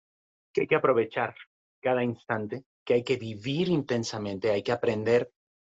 [0.53, 1.35] Que hay que aprovechar
[1.81, 5.31] cada instante, que hay que vivir intensamente, hay que aprender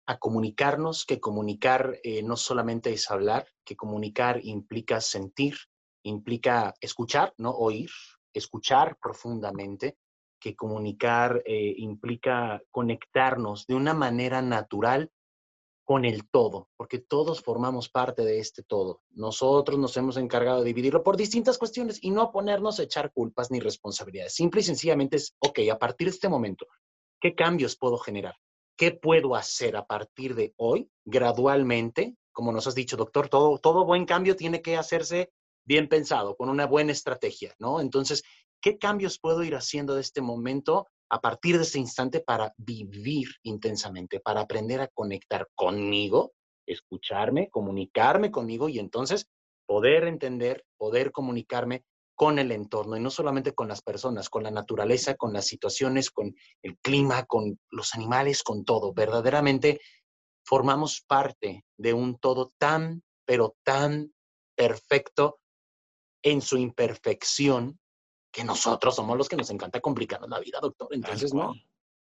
[0.06, 5.56] a comunicarnos, que comunicar eh, no solamente es hablar, que comunicar implica sentir,
[6.04, 7.90] implica escuchar, no oír,
[8.32, 9.98] escuchar profundamente,
[10.38, 15.10] que comunicar eh, implica conectarnos de una manera natural
[15.84, 19.02] con el todo, porque todos formamos parte de este todo.
[19.10, 23.50] Nosotros nos hemos encargado de dividirlo por distintas cuestiones y no ponernos a echar culpas
[23.50, 24.34] ni responsabilidades.
[24.34, 26.66] Simple y sencillamente es, ok, a partir de este momento,
[27.20, 28.34] ¿qué cambios puedo generar?
[28.76, 32.16] ¿Qué puedo hacer a partir de hoy, gradualmente?
[32.32, 35.30] Como nos has dicho, doctor, todo, todo buen cambio tiene que hacerse
[35.64, 37.80] bien pensado, con una buena estrategia, ¿no?
[37.80, 38.22] Entonces,
[38.60, 43.28] ¿qué cambios puedo ir haciendo de este momento a partir de ese instante para vivir
[43.42, 46.32] intensamente, para aprender a conectar conmigo,
[46.66, 49.26] escucharme, comunicarme conmigo y entonces
[49.66, 51.84] poder entender, poder comunicarme
[52.16, 56.10] con el entorno y no solamente con las personas, con la naturaleza, con las situaciones,
[56.10, 58.94] con el clima, con los animales, con todo.
[58.94, 59.80] Verdaderamente
[60.44, 64.14] formamos parte de un todo tan, pero tan
[64.56, 65.40] perfecto
[66.22, 67.78] en su imperfección
[68.32, 70.88] que nosotros somos los que nos encanta complicarnos la vida, doctor.
[70.92, 71.54] Entonces, no.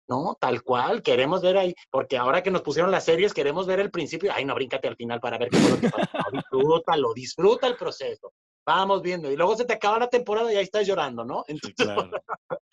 [0.09, 3.78] No, tal cual, queremos ver ahí, porque ahora que nos pusieron las series, queremos ver
[3.78, 4.32] el principio.
[4.34, 6.09] Ay, no, bríncate al final para ver qué es lo que pasa.
[6.32, 8.32] No, disfrútalo, disfruta el proceso.
[8.68, 9.32] Vamos viendo.
[9.32, 11.42] Y luego se te acaba la temporada y ahí estás llorando, ¿no?
[11.48, 11.88] Entonces,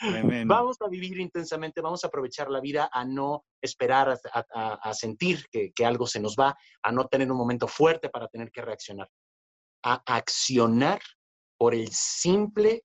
[0.45, 5.71] vamos a vivir intensamente, vamos a aprovechar la vida, a no esperar a, sentir que,
[5.71, 9.09] que algo se nos va, a no tener un momento fuerte para tener que reaccionar,
[9.85, 10.99] a accionar
[11.57, 12.83] por el simple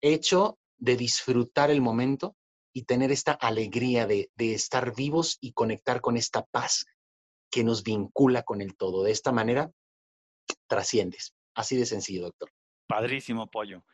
[0.00, 2.36] hecho de disfrutar el momento
[2.72, 6.84] y tener esta alegría de, de estar vivos y conectar con esta paz
[7.50, 9.02] que nos vincula con el todo.
[9.02, 9.68] De esta manera,
[10.68, 11.35] trasciendes.
[11.56, 12.52] Así de sencillo, doctor.
[12.86, 13.84] Padrísimo, Pollo.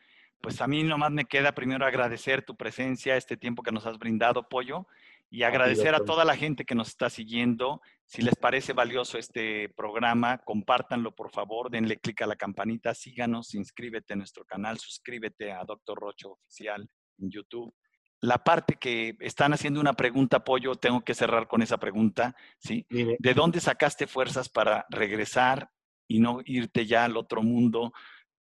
[0.41, 3.97] Pues a mí nomás me queda primero agradecer tu presencia, este tiempo que nos has
[3.97, 4.85] brindado, Pollo,
[5.29, 7.81] y agradecer a toda la gente que nos está siguiendo.
[8.05, 13.55] Si les parece valioso este programa, compártanlo por favor, denle clic a la campanita, síganos,
[13.55, 16.87] inscríbete a nuestro canal, suscríbete a Doctor Rocho Oficial
[17.19, 17.73] en YouTube.
[18.19, 22.85] La parte que están haciendo una pregunta, Pollo, tengo que cerrar con esa pregunta, ¿sí?
[22.89, 25.69] ¿De dónde sacaste fuerzas para regresar
[26.07, 27.91] y no irte ya al otro mundo?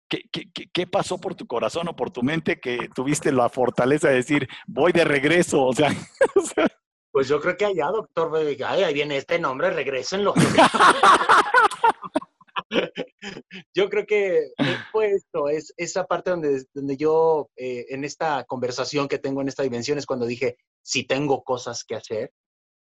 [0.09, 4.09] ¿Qué, qué, qué pasó por tu corazón o por tu mente que tuviste la fortaleza
[4.09, 5.64] de decir, voy de regreso?
[5.64, 5.89] O sea,
[7.12, 8.34] Pues yo creo que allá, doctor,
[8.66, 10.34] ahí viene este nombre, regresenlo.
[13.76, 14.51] yo creo que
[14.93, 19.49] fue esto, es esa parte donde, donde yo, eh, en esta conversación que tengo en
[19.49, 22.32] esta dimensión, es cuando dije, si tengo cosas que hacer,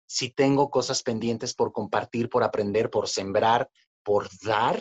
[0.09, 3.71] si tengo cosas pendientes por compartir, por aprender, por sembrar,
[4.07, 4.81] por dar.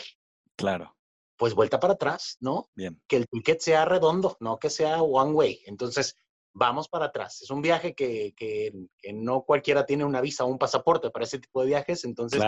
[0.56, 0.96] Claro.
[1.36, 2.70] Pues vuelta para atrás, ¿no?
[2.76, 3.02] Bien.
[3.08, 5.64] Que el ticket sea redondo, no que sea one way.
[5.66, 6.16] Entonces,
[6.54, 7.42] vamos para atrás.
[7.42, 8.72] Es un viaje que, que,
[9.14, 12.42] no cualquiera tiene una visa o un pasaporte para ese tipo de viajes, entonces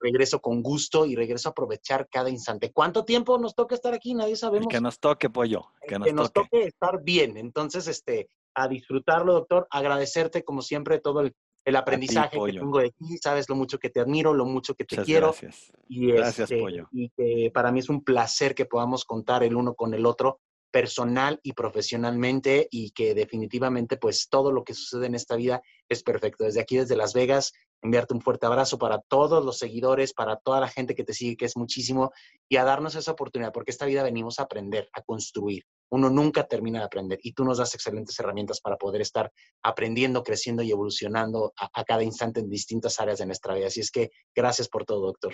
[0.00, 2.72] regreso con gusto y regreso a aprovechar cada instante.
[2.72, 4.14] ¿Cuánto tiempo nos toca estar aquí?
[4.14, 4.68] Nadie sabemos.
[4.68, 5.72] que nos toque, pollo.
[5.88, 6.66] Que, nos, toque.
[6.66, 7.36] estar bien.
[7.36, 11.34] Entonces, este, a disfrutarlo, doctor, agradecerte como siempre todo el,
[11.76, 14.98] aprendizaje que tengo de ti, sabes lo mucho que te admiro, lo mucho que te
[14.98, 15.28] quiero.
[15.28, 15.72] Gracias.
[15.88, 16.88] Y gracias, este, pollo.
[16.92, 20.40] Y que para mí es un placer que podamos contar el uno con el otro
[20.70, 26.02] personal y profesionalmente y que definitivamente pues todo lo que sucede en esta vida es
[26.02, 26.44] perfecto.
[26.44, 27.52] Desde aquí, desde Las Vegas,
[27.82, 31.36] enviarte un fuerte abrazo para todos los seguidores, para toda la gente que te sigue,
[31.36, 32.12] que es muchísimo,
[32.48, 35.64] y a darnos esa oportunidad, porque esta vida venimos a aprender, a construir.
[35.90, 40.22] Uno nunca termina de aprender y tú nos das excelentes herramientas para poder estar aprendiendo,
[40.22, 43.68] creciendo y evolucionando a, a cada instante en distintas áreas de nuestra vida.
[43.68, 45.32] Así es que gracias por todo, doctor.